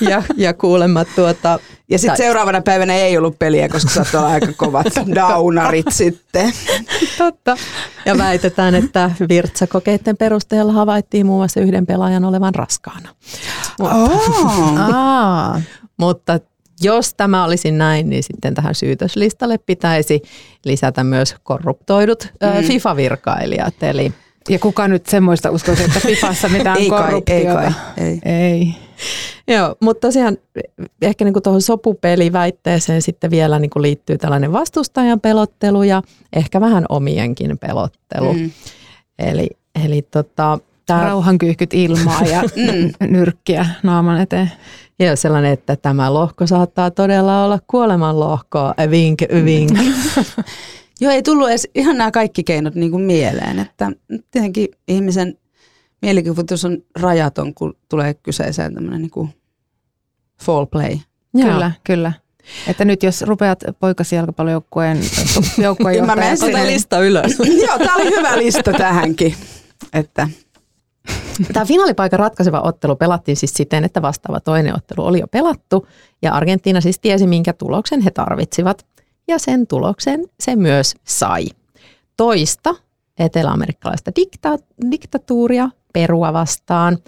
ja, 0.00 0.22
ja 0.36 0.54
kuulemma 0.54 1.04
tuota, 1.04 1.58
ja 1.90 1.98
sitten 1.98 2.16
seuraavana 2.16 2.60
päivänä 2.60 2.94
ei 2.94 3.18
ollut 3.18 3.38
peliä, 3.38 3.68
koska 3.68 3.90
saattoi 3.90 4.20
olla 4.20 4.32
aika 4.32 4.52
kovat 4.56 4.86
daunarit 5.14 5.86
sitten. 5.90 6.52
Totta. 7.18 7.56
Ja 8.06 8.18
väitetään, 8.18 8.74
että 8.74 9.10
virtsakokeiden 9.28 10.16
perusteella 10.16 10.72
havaittiin 10.72 11.26
muun 11.26 11.38
muassa 11.38 11.60
yhden 11.60 11.86
pelaajan 11.86 12.24
olevan 12.24 12.54
raskaana. 12.54 13.08
Mutta, 13.78 13.96
oh. 13.96 15.60
mutta 15.96 16.40
jos 16.82 17.14
tämä 17.14 17.44
olisi 17.44 17.70
näin, 17.70 18.10
niin 18.10 18.22
sitten 18.22 18.54
tähän 18.54 18.74
syytöslistalle 18.74 19.58
pitäisi 19.58 20.22
lisätä 20.64 21.04
myös 21.04 21.34
korruptoidut 21.42 22.28
mm. 22.42 22.64
FIFA-virkailijat. 22.64 23.82
Eli 23.82 24.12
ja 24.48 24.58
kuka 24.58 24.88
nyt 24.88 25.06
semmoista 25.06 25.50
uskoisi, 25.50 25.82
että 25.82 26.00
Fifassa 26.00 26.48
mitään 26.48 26.78
ei 26.80 26.88
korruptiota? 26.88 27.54
Kai, 27.54 27.72
ei 27.96 28.20
kai, 28.20 28.30
ei. 28.32 28.50
ei. 28.50 28.74
Joo, 29.48 29.76
mutta 29.80 30.08
tosiaan 30.08 30.38
ehkä 31.02 31.24
niin 31.24 31.42
tuohon 31.42 31.62
sopupeliväitteeseen 31.62 33.02
sitten 33.02 33.30
vielä 33.30 33.58
niin 33.58 33.70
kuin 33.70 33.82
liittyy 33.82 34.18
tällainen 34.18 34.52
vastustajan 34.52 35.20
pelottelu 35.20 35.82
ja 35.82 36.02
ehkä 36.32 36.60
vähän 36.60 36.84
omienkin 36.88 37.58
pelottelu. 37.58 38.32
Mm. 38.32 38.50
Eli, 39.18 39.48
eli 39.84 40.02
tota, 40.02 40.58
tää... 40.86 41.04
Rauhankyyhkyt 41.04 41.74
ilmaa 41.74 42.22
ja 42.22 42.42
mm. 42.56 43.08
nyrkkiä 43.12 43.66
naaman 43.82 44.20
eteen. 44.20 44.52
Joo, 44.98 45.16
sellainen, 45.16 45.52
että 45.52 45.76
tämä 45.76 46.14
lohko 46.14 46.46
saattaa 46.46 46.90
todella 46.90 47.44
olla 47.44 47.58
kuoleman 47.66 48.20
lohko, 48.20 48.74
vink, 48.90 49.20
vink. 49.44 49.70
Joo, 51.00 51.12
ei 51.12 51.22
tullut 51.22 51.48
edes 51.48 51.68
ihan 51.74 51.98
nämä 51.98 52.10
kaikki 52.10 52.44
keinot 52.44 52.74
niin 52.74 52.90
kuin 52.90 53.02
mieleen, 53.02 53.58
että 53.58 53.92
tietenkin 54.30 54.68
ihmisen 54.88 55.38
mielikuvitus 56.02 56.64
on 56.64 56.78
rajaton, 57.00 57.54
kun 57.54 57.76
tulee 57.88 58.14
kyseeseen 58.14 58.74
tämmöinen 58.74 59.02
niin 59.02 59.10
kuin 59.10 59.28
fall 60.42 60.66
play. 60.66 60.98
Kyllä, 61.32 61.64
Joo. 61.64 61.70
kyllä. 61.84 62.12
Että 62.66 62.84
nyt 62.84 63.02
jos 63.02 63.22
rupeat 63.22 63.64
poikasi 63.80 64.16
jalkapallojoukkueen 64.16 64.98
joukkueen 65.58 65.96
johtajan... 65.96 66.20
Mä 66.42 66.56
menen 66.58 66.66
lista 66.66 67.00
ylös. 67.00 67.38
Joo, 67.66 67.78
tämä 67.78 67.96
oli 67.96 68.10
hyvä 68.10 68.38
lista 68.38 68.72
tähänkin. 68.72 69.34
Että 69.92 70.28
Tämä 71.52 71.66
finaalipaikan 71.66 72.18
ratkaiseva 72.18 72.60
ottelu 72.60 72.96
pelattiin 72.96 73.36
siis 73.36 73.54
siten, 73.54 73.84
että 73.84 74.02
vastaava 74.02 74.40
toinen 74.40 74.74
ottelu 74.76 75.06
oli 75.06 75.20
jo 75.20 75.26
pelattu 75.28 75.86
ja 76.22 76.32
Argentiina 76.32 76.80
siis 76.80 76.98
tiesi, 76.98 77.26
minkä 77.26 77.52
tuloksen 77.52 78.00
he 78.00 78.10
tarvitsivat. 78.10 78.86
Ja 79.28 79.38
sen 79.38 79.66
tuloksen 79.66 80.24
se 80.40 80.56
myös 80.56 80.94
sai. 81.04 81.46
Toista 82.16 82.74
eteläamerikkalaista 83.18 84.10
dikta- 84.20 84.64
diktatuuria 84.90 85.68
perua 85.92 86.32
vastaan, 86.32 86.98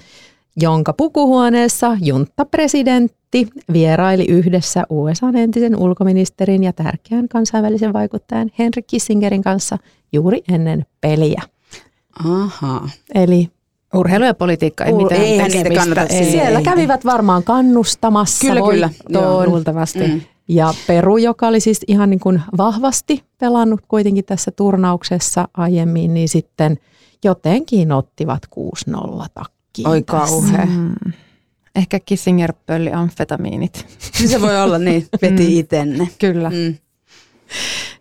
jonka 0.57 0.93
pukuhuoneessa 0.93 1.97
junttapresidentti 2.01 3.49
vieraili 3.73 4.25
yhdessä 4.29 4.85
USA 4.91 5.27
entisen 5.35 5.77
ulkoministerin 5.77 6.65
ja 6.65 6.73
tärkeän 6.73 7.29
kansainvälisen 7.29 7.93
vaikuttajan 7.93 8.51
Henry 8.59 8.83
Kissingerin 8.83 9.43
kanssa 9.43 9.79
juuri 10.13 10.43
ennen 10.49 10.87
peliä. 11.01 11.43
Aha. 12.25 12.89
Eli 13.15 13.51
Urheilu 13.95 14.25
ja 14.25 14.35
politiikka 14.35 14.85
ei 14.85 14.93
Ur- 14.93 15.03
mitään 15.03 15.51
niitä 15.51 15.71
kannata. 15.75 16.03
Ei, 16.03 16.31
Siellä 16.31 16.59
ei, 16.59 16.65
kävivät 16.65 17.05
varmaan 17.05 17.43
kannustamassa 17.43 18.47
kyllä. 18.47 18.61
Kyllä, 18.71 18.91
Joo, 19.09 19.47
luultavasti. 19.47 20.09
Mm. 20.09 20.21
Ja 20.49 20.75
Peru, 20.87 21.17
joka 21.17 21.47
oli 21.47 21.61
siis 21.61 21.81
ihan 21.89 22.11
niin 22.11 22.21
kuin 22.21 22.43
vahvasti 22.57 23.25
pelannut 23.39 23.81
kuitenkin 23.89 24.25
tässä 24.25 24.51
turnauksessa 24.51 25.49
aiemmin, 25.57 26.15
niin 26.15 26.29
sitten 26.29 26.79
jotenkin 27.25 27.93
ottivat 27.93 28.43
6-0 28.91 29.27
takkiin 29.35 29.89
Oi 29.89 30.03
kauhea. 30.03 30.67
Mm. 30.67 30.95
Ehkä 31.75 32.01
Kissinger 32.01 32.53
pölli 32.67 32.93
amfetamiinit. 32.93 33.87
Niin 34.19 34.29
se 34.29 34.41
voi 34.41 34.63
olla 34.63 34.79
niin, 34.79 35.07
veti 35.23 35.43
mm. 35.43 35.59
itenne. 35.59 36.09
Kyllä. 36.19 36.51
Mm. 36.51 36.75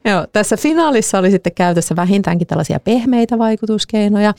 Joo, 0.06 0.28
tässä 0.34 0.58
finaalissa 0.58 1.20
oli 1.20 1.32
sitten 1.32 1.54
käytössä 1.54 1.96
vähintäänkin 1.96 2.48
tällaisia 2.48 2.80
pehmeitä 2.80 3.38
vaikutuskeinoja. 3.38 4.34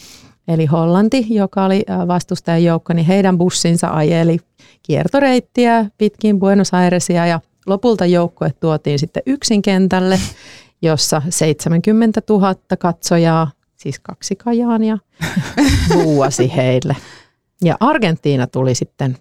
Eli 0.48 0.66
Hollanti, 0.66 1.26
joka 1.30 1.64
oli 1.64 1.84
vastustajan 2.08 2.64
joukko, 2.64 2.92
niin 2.92 3.06
heidän 3.06 3.38
bussinsa 3.38 3.90
ajeli 3.90 4.38
kiertoreittiä 4.82 5.86
pitkin 5.98 6.38
Buenos 6.38 6.74
Airesia 6.74 7.26
ja 7.26 7.40
lopulta 7.66 8.06
joukkue 8.06 8.52
tuotiin 8.60 8.98
sitten 8.98 9.22
yksin 9.26 9.62
kentälle, 9.62 10.20
jossa 10.82 11.22
70 11.28 12.22
000 12.28 12.54
katsojaa, 12.78 13.50
siis 13.76 14.00
kaksi 14.00 14.36
kajaania, 14.36 14.98
vuosi 16.04 16.56
heille. 16.56 16.96
Ja 17.62 17.76
Argentiina 17.80 18.46
tuli 18.46 18.74
sitten 18.74 19.16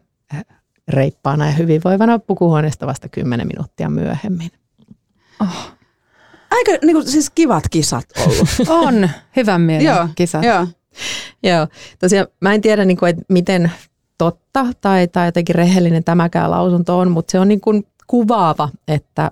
reippaana 0.87 1.45
ja 1.45 1.51
hyvinvoivana 1.51 2.19
pukuhuoneesta 2.19 2.87
vasta 2.87 3.09
10 3.09 3.47
minuuttia 3.47 3.89
myöhemmin. 3.89 4.51
Oh. 5.41 5.71
Aika 6.51 6.71
niin 6.85 6.95
kuin, 6.95 7.07
siis 7.07 7.29
kivat 7.29 7.69
kisat 7.69 8.05
ollut. 8.25 8.47
On, 8.85 9.09
hyvän 9.35 9.61
mielen 9.61 9.85
joo, 9.85 10.07
kisat. 10.15 10.43
Joo. 10.43 10.67
Joo, 11.43 11.67
tosiaan 11.99 12.27
mä 12.39 12.53
en 12.53 12.61
tiedä, 12.61 12.85
niin 12.85 12.97
kuin, 12.97 13.09
että 13.09 13.23
miten 13.29 13.71
totta 14.17 14.65
tai, 14.81 15.07
tai 15.07 15.27
jotenkin 15.27 15.55
rehellinen 15.55 16.03
tämäkään 16.03 16.51
lausunto 16.51 16.99
on, 16.99 17.11
mutta 17.11 17.31
se 17.31 17.39
on 17.39 17.47
niin 17.47 17.61
kuin 17.61 17.87
kuvaava, 18.07 18.69
että 18.87 19.31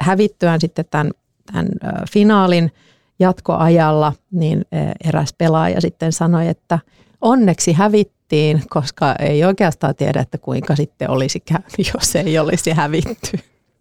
hävittyään 0.00 0.60
sitten 0.60 0.84
tämän, 0.90 1.10
tämän 1.52 1.68
finaalin 2.12 2.72
jatkoajalla, 3.18 4.12
niin 4.30 4.64
eräs 5.04 5.34
pelaaja 5.38 5.80
sitten 5.80 6.12
sanoi, 6.12 6.48
että 6.48 6.78
onneksi 7.20 7.72
hävittiin, 7.72 8.62
koska 8.70 9.14
ei 9.18 9.44
oikeastaan 9.44 9.94
tiedä, 9.94 10.20
että 10.20 10.38
kuinka 10.38 10.76
sitten 10.76 11.10
olisi 11.10 11.40
käynyt, 11.40 11.72
jos 11.94 12.16
ei 12.16 12.38
olisi 12.38 12.70
hävitty. 12.70 13.38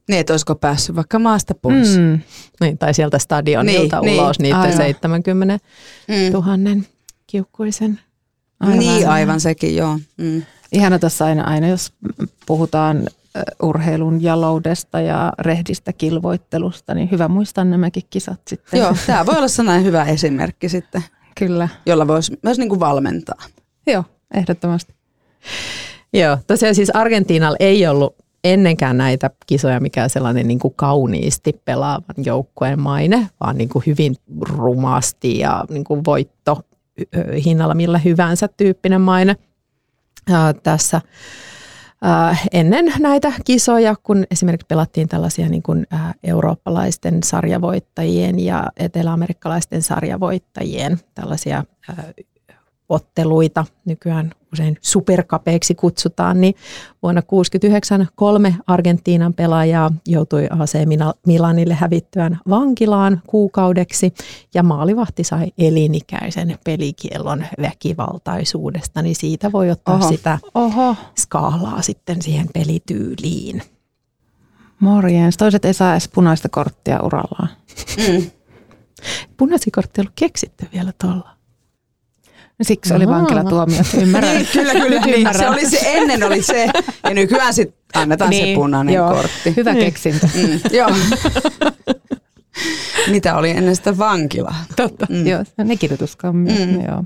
Niin, 0.09 0.19
että 0.19 0.33
olisiko 0.33 0.55
päässyt 0.55 0.95
vaikka 0.95 1.19
maasta 1.19 1.55
pois. 1.55 1.97
Mm. 1.97 2.19
Niin, 2.61 2.77
tai 2.77 2.93
sieltä 2.93 3.19
stadionilta 3.19 3.99
niin, 3.99 4.19
ulos 4.21 4.39
niin, 4.39 4.43
niiden 4.43 4.59
aivan. 4.59 4.77
70 4.77 5.59
000 6.33 6.57
mm. 6.57 6.83
Kiukkuisen. 7.31 7.99
Aivan. 8.59 8.79
Niin, 8.79 9.09
aivan 9.09 9.39
sekin, 9.39 9.75
joo. 9.75 9.99
Mm. 10.17 10.43
Ihana 10.71 10.99
tässä 10.99 11.25
aina, 11.25 11.43
aina, 11.43 11.67
jos 11.67 11.93
puhutaan 12.45 13.07
urheilun 13.63 14.23
jaloudesta 14.23 15.01
ja 15.01 15.33
rehdistä 15.39 15.93
kilvoittelusta, 15.93 16.93
niin 16.93 17.11
hyvä 17.11 17.27
muistaa 17.27 17.63
nämäkin 17.63 18.03
kisat 18.09 18.41
sitten. 18.47 18.79
Joo, 18.79 18.95
tämä 19.07 19.25
voi 19.25 19.35
olla 19.35 19.47
sellainen 19.47 19.85
hyvä 19.85 20.03
esimerkki 20.03 20.69
sitten. 20.69 21.03
Kyllä. 21.39 21.69
Jolla 21.85 22.07
voisi 22.07 22.39
myös 22.43 22.57
niin 22.57 22.69
kuin 22.69 22.79
valmentaa. 22.79 23.43
Joo, 23.87 24.03
ehdottomasti. 24.33 24.93
Joo, 26.13 26.37
tosiaan 26.47 26.75
siis 26.75 26.89
Argentiinalla 26.89 27.57
ei 27.59 27.87
ollut 27.87 28.15
ennenkään 28.43 28.97
näitä 28.97 29.29
kisoja 29.45 29.79
mikään 29.79 30.09
sellainen 30.09 30.47
niin 30.47 30.59
kuin 30.59 30.73
kauniisti 30.75 31.61
pelaavan 31.65 32.15
joukkueen 32.25 32.79
maine, 32.79 33.29
vaan 33.39 33.57
niin 33.57 33.69
kuin 33.69 33.83
hyvin 33.85 34.15
rumasti 34.41 35.39
ja 35.39 35.65
niin 35.69 35.83
kuin 35.83 36.05
voitto 36.05 36.61
hinnalla 37.45 37.73
millä 37.73 37.97
hyvänsä 37.97 38.47
tyyppinen 38.57 39.01
maine. 39.01 39.35
Tässä 40.63 41.01
ennen 42.51 42.93
näitä 42.99 43.33
kisoja, 43.45 43.95
kun 44.03 44.23
esimerkiksi 44.31 44.65
pelattiin 44.67 45.07
tällaisia 45.07 45.49
niin 45.49 45.63
kuin, 45.63 45.87
eurooppalaisten 46.23 47.23
sarjavoittajien 47.23 48.39
ja 48.39 48.67
eteläamerikkalaisten 48.77 49.81
sarjavoittajien 49.81 50.99
tällaisia 51.15 51.63
otteluita, 52.91 53.65
nykyään 53.85 54.31
usein 54.53 54.77
superkapeiksi 54.81 55.75
kutsutaan, 55.75 56.41
niin 56.41 56.55
vuonna 57.03 57.21
1969 57.21 58.07
kolme 58.15 58.55
Argentiinan 58.67 59.33
pelaajaa 59.33 59.91
joutui 60.07 60.47
AC 60.59 60.73
Milanille 61.27 61.73
hävittyään 61.73 62.39
vankilaan 62.49 63.21
kuukaudeksi 63.27 64.13
ja 64.53 64.63
maalivahti 64.63 65.23
sai 65.23 65.51
elinikäisen 65.57 66.57
pelikiellon 66.65 67.45
väkivaltaisuudesta, 67.61 69.01
niin 69.01 69.15
siitä 69.15 69.51
voi 69.51 69.71
ottaa 69.71 69.95
Oho. 69.95 70.09
sitä 70.09 70.39
Oho. 70.55 70.95
skaalaa 71.17 71.81
sitten 71.81 72.21
siihen 72.21 72.47
pelityyliin. 72.53 73.61
Morjens. 74.79 75.37
Toiset 75.37 75.65
ei 75.65 75.73
saa 75.73 75.91
edes 75.91 76.09
punaista 76.09 76.49
korttia 76.49 76.99
urallaan. 77.03 77.49
Mm. 77.97 78.31
Punaisia 79.37 79.71
korttia 79.75 80.01
ei 80.01 80.03
ollut 80.03 80.13
keksitty 80.15 80.67
vielä 80.73 80.93
tuolla. 81.01 81.40
Siksi 82.61 82.93
oli 82.93 83.07
vankilatuomio, 83.07 83.81
ymmärrän. 84.01 84.35
niin, 84.35 84.47
kyllä, 84.53 84.73
kyllä. 84.73 85.01
Niin, 85.01 85.37
se 85.37 85.49
oli 85.49 85.69
se, 85.69 85.79
ennen 85.83 86.23
oli 86.23 86.41
se, 86.41 86.69
ja 87.03 87.13
nykyään 87.13 87.53
sitten 87.53 88.01
annetaan 88.01 88.29
niin, 88.29 88.47
se 88.47 88.55
punainen 88.55 88.95
joo, 88.95 89.13
kortti. 89.13 89.53
Hyvä 89.57 89.73
niin. 89.73 89.85
keksintö. 89.85 90.27
Mm, 90.33 90.59
joo. 90.71 90.89
Mitä 93.11 93.35
oli 93.35 93.49
ennen 93.49 93.75
sitä 93.75 93.97
vankilaa. 93.97 94.63
Totta, 94.75 95.07
mm. 95.09 95.27
joo. 95.27 95.43
Ne 95.57 95.77
kirjoituskammia, 95.77 96.65
mm. 96.65 96.85
joo. 96.87 97.03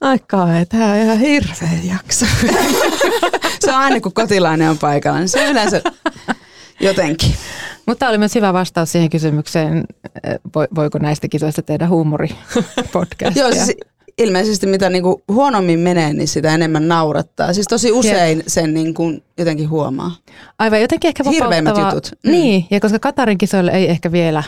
Aikaa, 0.00 0.48
tämä 0.68 0.92
on 0.92 0.96
ihan 0.96 1.18
hirveä 1.18 1.78
jakso. 1.84 2.26
se 3.64 3.70
on 3.72 3.78
aina 3.78 4.00
kun 4.00 4.12
kotilainen 4.12 4.70
on 4.70 4.78
paikalla, 4.78 5.18
niin 5.18 5.28
se 5.28 5.40
on 5.44 5.50
yleensä 5.50 5.82
jotenkin. 6.80 7.34
Mutta 7.86 8.08
oli 8.08 8.18
myös 8.18 8.34
hyvä 8.34 8.52
vastaus 8.52 8.92
siihen 8.92 9.10
kysymykseen, 9.10 9.84
voiko 10.74 10.98
näistä 10.98 11.28
kisoista 11.28 11.62
tehdä 11.62 11.88
huumoripodcastia. 11.88 13.42
Joo, 13.42 13.52
siis 13.52 13.76
ilmeisesti 14.18 14.66
mitä 14.66 14.90
niinku 14.90 15.22
huonommin 15.28 15.80
menee, 15.80 16.12
niin 16.12 16.28
sitä 16.28 16.54
enemmän 16.54 16.88
naurattaa. 16.88 17.52
Siis 17.52 17.66
tosi 17.66 17.92
usein 17.92 18.38
yeah. 18.38 18.44
sen 18.46 18.74
niinku 18.74 19.12
jotenkin 19.38 19.70
huomaa. 19.70 20.10
Aivan, 20.58 20.80
jotenkin 20.80 21.08
ehkä 21.08 21.24
Hirveimmät 21.30 21.76
jutut. 21.78 22.10
Mm. 22.24 22.30
Niin, 22.30 22.66
ja 22.70 22.80
koska 22.80 22.98
Katarin 22.98 23.38
kisoille 23.38 23.70
ei 23.70 23.90
ehkä 23.90 24.12
vielä, 24.12 24.42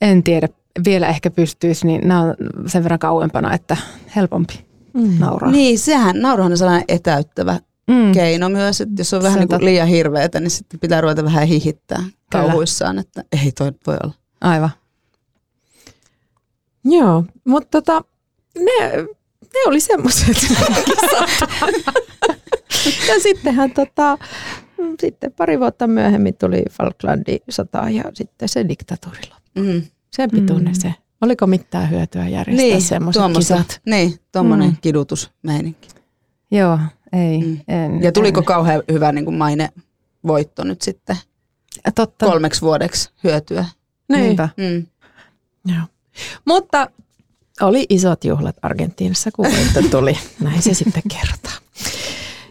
en 0.00 0.22
tiedä, 0.22 0.48
vielä 0.84 1.08
ehkä 1.08 1.30
pystyisi, 1.30 1.86
niin 1.86 2.08
nämä 2.08 2.20
on 2.20 2.34
sen 2.66 2.82
verran 2.82 2.98
kauempana, 2.98 3.54
että 3.54 3.76
helpompi 4.16 4.64
mm. 4.92 5.16
nauraa. 5.18 5.50
Niin, 5.50 5.78
sehän, 5.78 6.20
naurahan 6.20 6.52
on 6.52 6.58
sellainen 6.58 6.84
etäyttävä 6.88 7.58
mm. 7.88 8.12
keino 8.12 8.48
myös, 8.48 8.80
että 8.80 8.94
jos 8.98 9.14
on 9.14 9.22
vähän 9.22 9.38
niin 9.38 9.48
kuin 9.48 9.64
liian 9.64 9.88
hirveätä, 9.88 10.40
niin 10.40 10.50
sitten 10.50 10.80
pitää 10.80 11.00
ruveta 11.00 11.24
vähän 11.24 11.46
hihittää 11.46 12.02
kauhuissaan, 12.30 12.98
että 12.98 13.24
ei 13.44 13.52
toi 13.52 13.72
voi 13.86 13.96
olla. 14.04 14.14
Aivan. 14.40 14.70
Joo, 16.84 17.24
mutta 17.44 17.68
tota, 17.70 18.04
ne, 18.58 18.96
ne 19.54 19.60
oli 19.66 19.80
semmoiset 19.80 20.36
ja 23.08 23.20
sittenhän 23.22 23.70
tota, 23.70 24.18
sitten 25.00 25.32
pari 25.32 25.60
vuotta 25.60 25.86
myöhemmin 25.86 26.34
tuli 26.36 26.62
Falklandin 26.70 27.40
sota 27.48 27.90
ja 27.90 28.04
sitten 28.14 28.48
se 28.48 28.68
diktatuuri 28.68 29.20
Mm. 29.54 29.82
Sen 30.10 30.30
pituinen 30.30 30.72
mm. 30.72 30.80
se. 30.80 30.94
Oliko 31.20 31.46
mitään 31.46 31.90
hyötyä 31.90 32.28
järjestää 32.28 32.66
niin, 32.66 32.82
semmoiset 32.82 33.22
kisat? 33.36 33.80
Niin, 33.86 34.14
tuommoinen 34.32 34.68
mm. 34.68 34.76
kidutusmeininki. 34.80 35.88
Joo, 36.50 36.78
ei. 37.14 37.42
Mm. 37.42 37.60
En, 37.68 38.02
ja 38.02 38.12
tuliko 38.12 38.40
en. 38.40 38.44
kauhean 38.44 38.82
hyvä 38.92 39.12
niin 39.12 39.24
kuin 39.24 39.36
maine 39.36 39.68
voitto 40.26 40.64
nyt 40.64 40.82
sitten 40.82 41.16
Totta. 41.94 42.26
kolmeksi 42.26 42.60
vuodeksi 42.62 43.10
hyötyä? 43.24 43.64
Niin. 44.08 44.36
Mm. 44.56 44.86
Joo. 45.74 45.82
Mutta 46.44 46.90
oli 47.60 47.86
isot 47.88 48.24
juhlat 48.24 48.56
Argentiinassa, 48.62 49.30
kun 49.32 49.46
voitto 49.56 49.98
tuli. 49.98 50.18
Näin 50.40 50.62
se 50.62 50.74
sitten 50.74 51.02
kertaa. 51.10 51.52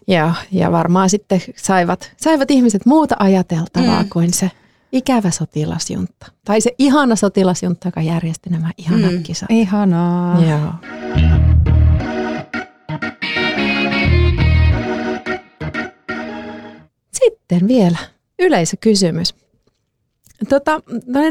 Ja, 0.07 0.33
ja 0.51 0.71
varmaan 0.71 1.09
sitten 1.09 1.41
saivat, 1.55 2.11
saivat 2.17 2.51
ihmiset 2.51 2.85
muuta 2.85 3.15
ajateltavaa 3.19 4.03
mm. 4.03 4.09
kuin 4.09 4.33
se 4.33 4.51
ikävä 4.91 5.31
sotilasjunta. 5.31 6.31
Tai 6.45 6.61
se 6.61 6.71
ihana 6.77 7.15
sotilasjunta, 7.15 7.87
joka 7.87 8.01
järjesti 8.01 8.49
nämä 8.49 8.71
ihanat 8.77 9.11
mm. 9.11 9.23
kisat. 9.23 9.51
Ihanaa. 9.51 10.43
Joo. 10.43 10.73
Sitten 17.23 17.67
vielä 17.67 17.97
yleisökysymys. 18.39 19.35
Tota, 20.49 20.81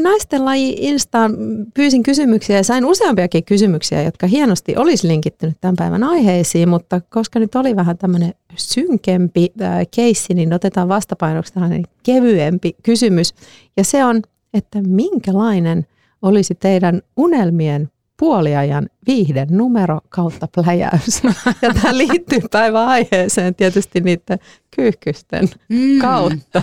naisten 0.01 0.45
laji 0.45 0.75
Instaan 0.79 1.35
pyysin 1.73 2.03
kysymyksiä 2.03 2.55
ja 2.57 2.63
sain 2.63 2.85
useampiakin 2.85 3.43
kysymyksiä, 3.43 4.03
jotka 4.03 4.27
hienosti 4.27 4.77
olisi 4.77 5.07
linkittynyt 5.07 5.57
tämän 5.61 5.75
päivän 5.75 6.03
aiheisiin, 6.03 6.69
mutta 6.69 7.01
koska 7.09 7.39
nyt 7.39 7.55
oli 7.55 7.75
vähän 7.75 7.97
tämmöinen 7.97 8.33
synkempi 8.55 9.51
äh, 9.61 9.87
keissi, 9.95 10.33
niin 10.33 10.53
otetaan 10.53 10.87
vastapainoksi 10.87 11.53
tällainen 11.53 11.83
kevyempi 12.03 12.75
kysymys. 12.83 13.33
Ja 13.77 13.83
se 13.83 14.05
on, 14.05 14.21
että 14.53 14.81
minkälainen 14.81 15.85
olisi 16.21 16.55
teidän 16.55 17.01
unelmien 17.17 17.89
puoliajan 18.23 18.89
viihden 19.07 19.47
numero 19.51 19.99
kautta 20.09 20.47
pläjäys. 20.47 21.23
Ja 21.61 21.73
tämä 21.73 21.97
liittyy 21.97 22.39
päivän 22.51 22.87
aiheeseen 22.87 23.55
tietysti 23.55 24.01
niiden 24.01 24.39
kyyhkysten 24.75 25.49
mm. 25.69 25.99
kautta. 26.01 26.61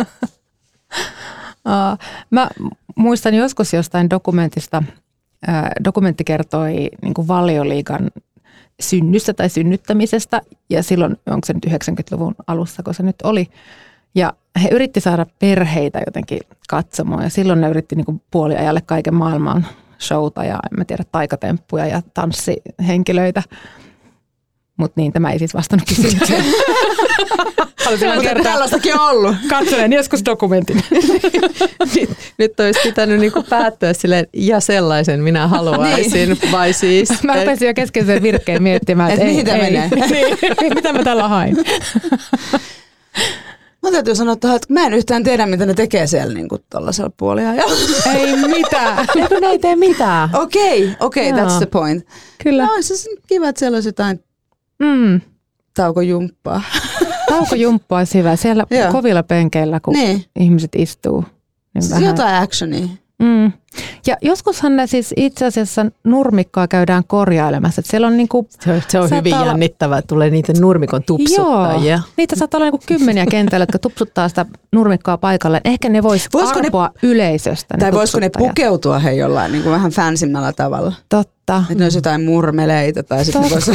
Mä 2.30 2.48
muistan 2.96 3.34
joskus 3.34 3.72
jostain 3.72 4.10
dokumentista, 4.10 4.82
dokumentti 5.84 6.24
kertoi 6.24 6.88
niin 7.02 7.14
kuin 7.14 7.28
valioliigan 7.28 8.10
synnystä 8.80 9.34
tai 9.34 9.48
synnyttämisestä 9.48 10.40
ja 10.70 10.82
silloin, 10.82 11.16
onko 11.26 11.46
se 11.46 11.52
nyt 11.52 11.66
90-luvun 11.66 12.34
alussa, 12.46 12.82
kun 12.82 12.94
se 12.94 13.02
nyt 13.02 13.22
oli. 13.24 13.46
Ja 14.14 14.32
he 14.62 14.68
yritti 14.72 15.00
saada 15.00 15.26
perheitä 15.38 16.00
jotenkin 16.06 16.40
katsomaan 16.68 17.22
ja 17.22 17.30
silloin 17.30 17.60
ne 17.60 17.68
yritti 17.68 17.96
niin 17.96 18.22
puoliajalle 18.30 18.80
kaiken 18.80 19.14
maailman 19.14 19.66
showta 20.00 20.44
ja 20.44 20.54
en 20.54 20.78
mä 20.78 20.84
tiedä 20.84 21.04
taikatemppuja 21.12 21.86
ja 21.86 22.02
tanssihenkilöitä. 22.14 23.42
Mutta 24.76 25.00
niin, 25.00 25.12
tämä 25.12 25.30
ei 25.32 25.38
siis 25.38 25.54
vastannut 25.54 25.88
kysymykseen. 25.88 26.44
Mutta 28.14 28.42
tällaistakin 28.42 28.94
on 28.94 29.10
ollut. 29.10 29.36
Katselen 29.48 29.92
joskus 29.92 30.24
dokumentin. 30.24 30.82
nyt, 31.94 32.10
nyt 32.38 32.60
olisi 32.60 32.80
pitänyt 32.82 33.20
niinku 33.20 33.42
päättyä 33.42 33.92
silleen, 33.92 34.26
ja 34.32 34.60
sellaisen 34.60 35.22
minä 35.22 35.48
haluaisin, 35.48 36.28
niin. 36.28 36.52
vai 36.52 36.72
siis? 36.72 37.08
Mä 37.22 37.36
rupesin 37.36 37.68
jo 37.68 37.74
kesken 37.74 38.06
sen 38.06 38.22
virkkeen 38.22 38.62
miettimään, 38.62 39.10
että 39.10 39.24
et 39.24 39.28
ei, 39.28 39.34
mihin 39.34 39.48
ei, 39.48 39.60
menee. 39.60 39.90
niin, 40.60 40.74
mitä 40.74 40.92
mä 40.92 41.04
tällä 41.04 41.28
hain. 41.28 41.56
Mä 43.82 43.90
täytyy 43.90 44.14
sanoa 44.14 44.36
tuohon, 44.36 44.56
että 44.56 44.72
mä 44.74 44.86
en 44.86 44.94
yhtään 44.94 45.24
tiedä, 45.24 45.46
mitä 45.46 45.66
ne 45.66 45.74
tekee 45.74 46.06
siellä 46.06 46.34
niin 46.34 46.48
kuin 46.48 46.62
tuollaisella 46.70 47.10
puoliajalla. 47.16 47.76
Ei 48.14 48.36
mitään. 48.36 48.98
Eikö 49.22 49.40
ne 49.40 49.46
ei 49.46 49.58
tee 49.58 49.76
mitään? 49.76 50.30
Okei, 50.36 50.96
okei, 51.00 51.28
Joo. 51.28 51.38
that's 51.38 51.56
the 51.58 51.66
point. 51.66 52.06
Kyllä. 52.42 52.66
No, 52.66 52.72
se 52.80 52.94
on 53.10 53.16
kiva, 53.26 53.48
että 53.48 53.58
siellä 53.58 53.76
olisi 53.76 53.88
jotain 53.88 54.24
Mm. 54.82 55.20
taukojumppaa. 55.74 56.62
Taukojumppa 57.28 57.98
olisi 57.98 58.18
hyvä. 58.18 58.36
Siellä 58.36 58.66
Joo. 58.70 58.92
kovilla 58.92 59.22
penkeillä, 59.22 59.80
kun 59.80 59.94
niin, 59.94 60.24
ihmiset 60.40 60.70
istuu. 60.76 61.24
Niin 61.74 61.82
siis 61.82 61.90
vähän. 61.94 62.04
jotain 62.04 62.42
actionia. 62.42 62.86
Mm. 63.22 63.52
Ja 64.06 64.16
joskushan 64.22 64.76
ne 64.76 64.86
siis 64.86 65.14
itse 65.16 65.44
asiassa 65.46 65.86
nurmikkaa 66.04 66.68
käydään 66.68 67.02
korjailemassa. 67.06 67.80
Että 67.80 67.90
siellä 67.90 68.06
on 68.06 68.16
niinku, 68.16 68.46
Se 68.60 68.72
on, 68.72 68.82
se 68.88 69.00
on 69.00 69.10
hyvin 69.10 69.34
olla- 69.34 69.46
jännittävää, 69.46 69.98
että 69.98 70.06
tulee 70.08 70.30
niitä 70.30 70.52
nurmikon 70.60 71.02
tupsuttajia. 71.02 71.94
Joo, 71.94 72.00
niitä 72.16 72.36
saattaa 72.36 72.58
olla 72.58 72.66
niinku 72.70 72.80
kymmeniä 72.86 73.26
kentällä, 73.26 73.62
jotka 73.62 73.78
tupsuttaa 73.78 74.28
sitä 74.28 74.46
nurmikkaa 74.72 75.18
paikalle. 75.18 75.60
Ehkä 75.64 75.88
ne 75.88 76.02
vois 76.02 76.28
Voisiko 76.32 76.60
ne- 76.60 76.66
arpoa 76.66 76.90
yleisöstä. 77.02 77.74
Ne 77.76 77.80
Tai 77.80 77.92
voisiko 77.92 78.20
ne 78.20 78.30
pukeutua 78.38 78.98
he 78.98 79.12
jollain 79.12 79.52
niin 79.52 79.62
kuin 79.62 79.72
vähän 79.72 79.90
fansimmällä 79.90 80.52
tavalla? 80.52 80.92
Totta. 81.08 81.62
Että 81.62 81.74
ne 81.78 81.84
olisi 81.84 81.98
jotain 81.98 82.24
murmeleita 82.24 83.02
tai 83.02 83.24
sitten 83.24 83.50
voisi 83.50 83.72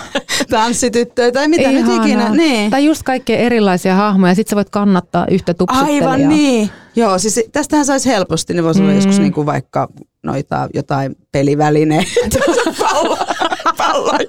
tanssityttöjä 0.50 1.32
tai 1.32 1.48
mitä 1.48 1.68
nyt 1.68 1.78
Ihanaa. 1.86 2.04
ikinä. 2.04 2.28
Niin. 2.28 2.70
Tai 2.70 2.84
just 2.84 3.02
kaikkea 3.02 3.38
erilaisia 3.38 3.94
hahmoja. 3.94 4.34
Sitten 4.34 4.50
sä 4.50 4.56
voit 4.56 4.70
kannattaa 4.70 5.26
yhtä 5.30 5.54
tupsuttelijaa. 5.54 6.10
Aivan 6.10 6.28
niin. 6.28 6.70
Joo, 6.98 7.18
siis 7.18 7.40
tästähän 7.52 7.84
saisi 7.86 8.08
helposti. 8.08 8.54
Ne 8.54 8.62
voisi 8.64 8.80
olla 8.80 8.90
Mm. 8.90 8.96
joskus 8.96 9.18
niin 9.18 9.32
kuin 9.32 9.46
vaikka 9.46 9.88
noita 10.22 10.68
jotain 10.74 11.16
pelivälineitä. 11.32 12.10
palloja. 12.80 13.26
palloja. 13.76 14.26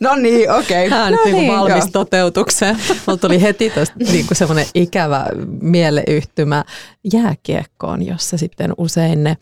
No 0.00 0.14
niin, 0.16 0.50
okei. 0.50 0.88
Tämä 0.90 1.04
on 1.04 1.12
nyt 1.12 1.20
No 1.20 1.24
niinku 1.24 1.40
niin. 1.40 1.52
valmis 1.52 1.84
Joo. 1.84 1.88
toteutukseen. 1.92 2.76
Mulla 3.06 3.16
tuli 3.18 3.42
heti 3.42 3.70
tuosta 3.70 3.94
niinku 4.12 4.34
semmoinen 4.34 4.66
ikävä 4.74 5.26
mieleyhtymä 5.60 6.64
jääkiekkoon, 7.12 8.06
jossa 8.06 8.36
sitten 8.38 8.72
usein 8.78 9.24
ne, 9.24 9.36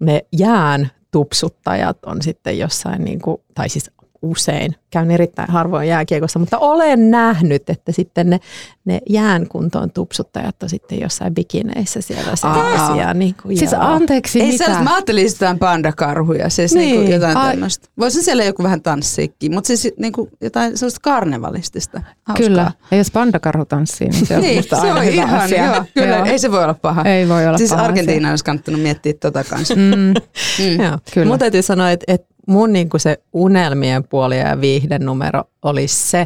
ne 0.00 0.24
jään 0.38 0.90
tupsuttajat 1.10 1.96
on 2.06 2.22
sitten 2.22 2.58
jossain, 2.58 3.04
niinku, 3.04 3.44
tai 3.54 3.68
siis 3.68 3.90
usein, 4.22 4.74
käyn 4.90 5.10
erittäin 5.10 5.50
harvoin 5.50 5.88
jääkiekossa, 5.88 6.38
mutta 6.38 6.58
olen 6.58 7.10
nähnyt, 7.10 7.70
että 7.70 7.92
sitten 7.92 8.30
ne, 8.30 8.40
ne 8.84 9.00
jään 9.08 9.46
kuntoon 9.48 9.90
tupsuttajat 9.90 10.62
on 10.62 10.68
sitten 10.68 11.00
jossain 11.00 11.34
bikineissä 11.34 12.00
siellä 12.00 12.36
sellaisia. 12.36 13.14
Niinku, 13.14 13.48
Siis 13.54 13.72
joo. 13.72 13.80
anteeksi, 13.82 14.40
Ei 14.40 14.46
mitä? 14.46 14.58
sellaista, 14.64 14.84
mä 14.84 14.94
ajattelin 14.94 15.24
jotain 15.26 15.58
pandakarhuja, 15.58 16.48
siis 16.48 16.74
niin. 16.74 16.80
Niin. 16.88 16.96
niinku 17.00 17.12
jotain 17.12 17.36
Ai. 17.36 17.50
tämmöistä. 17.50 17.88
Voisin 17.98 18.22
siellä 18.22 18.44
joku 18.44 18.62
vähän 18.62 18.82
tanssiikin, 18.82 19.54
mutta 19.54 19.66
siis 19.68 19.88
niinku 19.98 20.28
jotain 20.40 20.78
sellaista 20.78 21.00
karnevalistista. 21.02 22.00
Hauskaa. 22.00 22.34
Kyllä. 22.46 22.72
Ja 22.90 22.96
jos 22.96 23.10
pandakarhu 23.10 23.64
tanssii, 23.64 24.08
niin 24.08 24.26
se 24.26 24.36
on 24.36 24.42
Niin, 24.42 24.56
musta 24.56 24.76
se 24.76 24.82
aina 24.82 25.00
on 25.00 25.04
hyvä 25.06 25.22
ihan, 25.22 25.40
asia. 25.40 25.64
joo, 25.66 25.84
kyllä, 25.94 26.16
Joo. 26.16 26.24
ei 26.26 26.38
se 26.38 26.50
voi 26.52 26.62
olla 26.64 26.74
paha. 26.74 27.02
Ei 27.02 27.28
voi 27.28 27.46
olla 27.46 27.58
Siis 27.58 27.70
paha 27.70 27.82
Argentiina 27.82 28.30
olisi 28.30 28.44
kannattanut 28.44 28.80
miettiä 28.82 29.12
tota 29.20 29.44
kanssa. 29.44 29.74
Mm. 29.74 29.80
Mm. 29.82 30.80
Joo. 30.84 30.98
Kyllä. 31.14 31.26
Mun 31.26 31.38
täytyy 31.38 31.62
sanoa, 31.62 31.90
että, 31.90 32.04
että 32.08 32.26
mun 32.46 32.72
niinku 32.72 32.98
se 32.98 33.20
unelmien 33.32 34.04
puoli 34.04 34.38
ja 34.38 34.60
numero 35.00 35.44
olisi 35.62 36.08
se, 36.10 36.20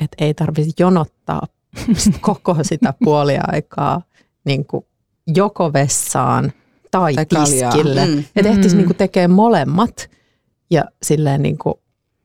että 0.00 0.24
ei 0.24 0.34
tarvitsisi 0.34 0.76
jonottaa 0.78 1.42
koko 2.20 2.56
sitä 2.62 2.94
puoliaikaa 3.04 4.02
niinku 4.44 4.86
joko 5.36 5.72
vessaan 5.72 6.52
tai, 6.90 7.14
Tai 7.14 7.26
tiskille. 7.26 8.06
Mm. 8.06 8.24
Että 8.36 8.50
ehtiisi 8.50 8.74
Mm. 8.76 8.78
niinku 8.78 8.94
tekee 8.94 9.28
molemmat 9.28 10.10
ja 10.70 10.84
silleen 11.02 11.42
niinku 11.42 11.80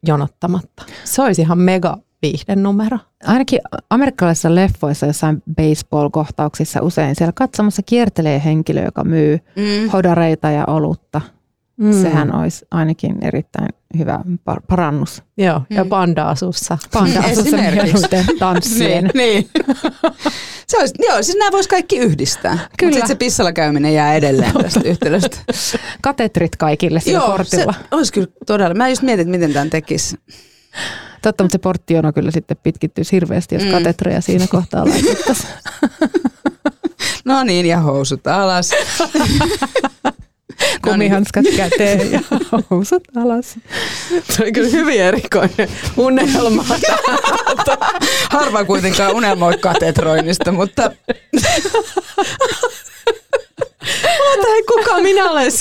jonottamatta. 0.08 0.84
Se 1.04 1.22
olisi 1.22 1.42
ihan 1.42 1.60
mega 1.60 1.98
viihden 2.22 2.64
numero. 2.64 2.98
Ainakin 3.26 3.60
amerikkalaisissa 3.90 4.56
leffoissa 4.56 5.06
jossain 5.06 5.44
baseball-kohtauksissa 5.62 6.82
usein 6.82 7.16
siellä 7.16 7.32
katsomassa 7.36 7.82
kiertelee 7.86 8.42
henkilö, 8.46 8.84
joka 8.86 9.04
myy 9.04 9.40
Mm. 9.56 9.90
hodareita 9.90 10.50
ja 10.52 10.64
olutta. 10.68 11.22
Mm. 11.78 12.02
Sehän 12.02 12.36
olisi 12.36 12.66
ainakin 12.72 13.16
erittäin 13.22 13.70
hyvä 13.98 14.20
par- 14.52 14.62
parannus. 14.68 15.24
Joo, 15.38 15.62
ja 15.70 15.84
Mm. 15.84 15.90
panda-asussa. 15.90 16.78
Panda-asussa 16.94 17.58
mieluiten 17.58 18.26
tanssien. 18.40 19.04
Niin, 19.14 19.50
niin. 19.54 19.66
se 20.68 20.78
olisi, 20.80 20.94
joo, 21.00 21.24
siis 21.24 21.38
nämä 21.38 21.52
voisi 21.52 21.70
kaikki 21.70 21.98
yhdistää. 21.98 22.52
Kyllä. 22.52 22.68
Mutta 22.70 22.94
sitten 22.94 23.08
se 23.08 23.16
pissalla 23.16 23.52
käyminen 23.54 23.94
jää 23.94 24.16
edelleen 24.16 24.54
tästä 24.54 24.82
yhtälöstä. 24.90 25.38
Katetrit 26.02 26.56
kaikille 26.56 27.00
sillä 27.00 27.18
joo, 27.20 27.32
portilla. 27.32 27.74
se 27.74 27.88
olisi 27.92 28.14
kyllä 28.14 28.28
todella. 28.48 28.74
Mä 28.76 28.90
just 28.90 29.02
mietin, 29.02 29.22
että 29.22 29.32
miten 29.38 29.54
tämän 29.54 29.70
tekisi. 29.70 30.18
Totta, 31.22 31.44
mutta 31.44 31.54
se 31.54 31.58
porttijono 31.60 32.14
kyllä 32.14 32.32
sitten 32.32 32.58
pitkittyisi 32.64 33.12
hirveästi, 33.12 33.56
jos 33.56 33.64
mm. 33.64 33.72
katetreja 33.72 34.22
siinä 34.22 34.48
kohtaa 34.48 34.86
laitettaisiin. 34.90 35.50
No 37.26 37.44
niin, 37.44 37.66
ja 37.66 37.80
housut 37.80 38.28
alas. 38.28 38.72
Kumihanskat 40.84 41.46
käteen 41.58 42.12
ja 42.12 42.20
housut 42.70 43.04
alas. 43.16 43.56
Se 44.30 44.44
oli 44.44 44.52
kyllä 44.52 44.70
hyvin 44.70 45.02
erikoinen 45.02 45.70
unelma. 45.98 46.66
Harva 48.30 48.66
kuitenkaan 48.66 49.16
unelmoi 49.16 49.58
katetroinnista, 49.58 50.52
mutta 50.52 50.92
Mutta 54.36 54.48
hei, 54.52 54.64
kuka 54.64 55.00
minä 55.00 55.32
olen 55.32 55.52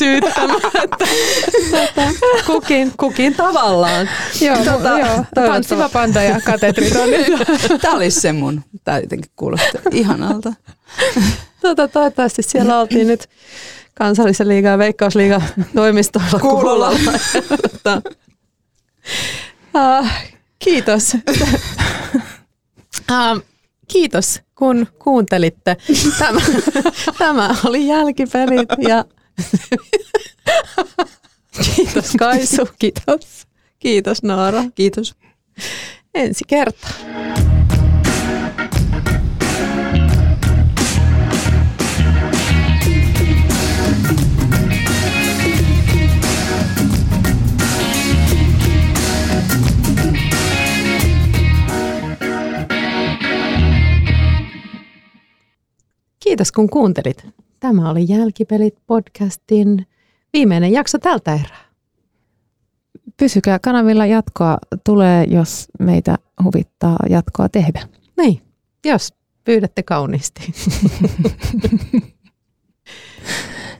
tota, 1.70 2.02
kukin, 2.46 2.92
kukin 2.96 3.34
tavallaan. 3.34 4.08
Joo, 4.40 4.56
Tota, 4.56 4.98
joo. 4.98 5.24
tanssiva 5.34 5.88
panda 5.88 6.22
ja 6.22 6.40
katetrit 6.44 6.96
on 6.96 7.10
nyt. 7.10 7.26
tämä 7.80 7.94
olisi 7.96 8.20
se 8.20 8.32
mun. 8.32 8.62
Tämä 8.84 8.98
jotenkin 8.98 9.30
kuulostaa 9.36 9.80
ihanalta. 9.90 10.52
Tota, 11.60 11.88
toivottavasti 11.88 12.42
siellä 12.42 12.80
oltiin 12.80 13.06
nyt 13.06 13.28
kansallisen 13.94 14.48
liigan 14.48 14.70
ja 14.70 14.78
veikkausliigan 14.78 15.42
toimistolla 15.74 16.38
Kuulolla. 16.40 16.92
ah, 19.74 20.22
kiitos. 20.58 21.16
Ah, 23.10 23.40
kiitos, 23.88 24.40
kun 24.54 24.86
kuuntelitte. 24.98 25.76
Tämä, 26.18 26.40
tämä 27.18 27.56
oli 27.64 27.86
jälkipelit 27.86 28.68
ja 28.88 29.04
kiitos 31.76 32.12
Kaisu. 32.18 32.68
Kiitos. 32.78 33.46
Kiitos 33.78 34.22
Noora. 34.22 34.64
Kiitos. 34.74 35.14
Ensi 36.14 36.44
kertaa. 36.48 36.90
Kiitos 56.32 56.52
kun 56.52 56.70
kuuntelit. 56.70 57.26
Tämä 57.60 57.90
oli 57.90 58.04
Jälkipelit 58.08 58.74
podcastin 58.86 59.86
viimeinen 60.32 60.72
jakso 60.72 60.98
tältä 60.98 61.34
erää. 61.34 61.64
Pysykää 63.16 63.58
kanavilla 63.58 64.06
jatkoa 64.06 64.58
tulee, 64.84 65.24
jos 65.24 65.68
meitä 65.78 66.18
huvittaa 66.44 66.96
jatkoa 67.10 67.48
tehdä. 67.48 67.88
Niin, 68.18 68.42
jos 68.84 69.14
pyydätte 69.44 69.82
kauniisti. 69.82 70.40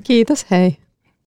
Kiitos, 0.07 0.47
hei. 0.51 0.82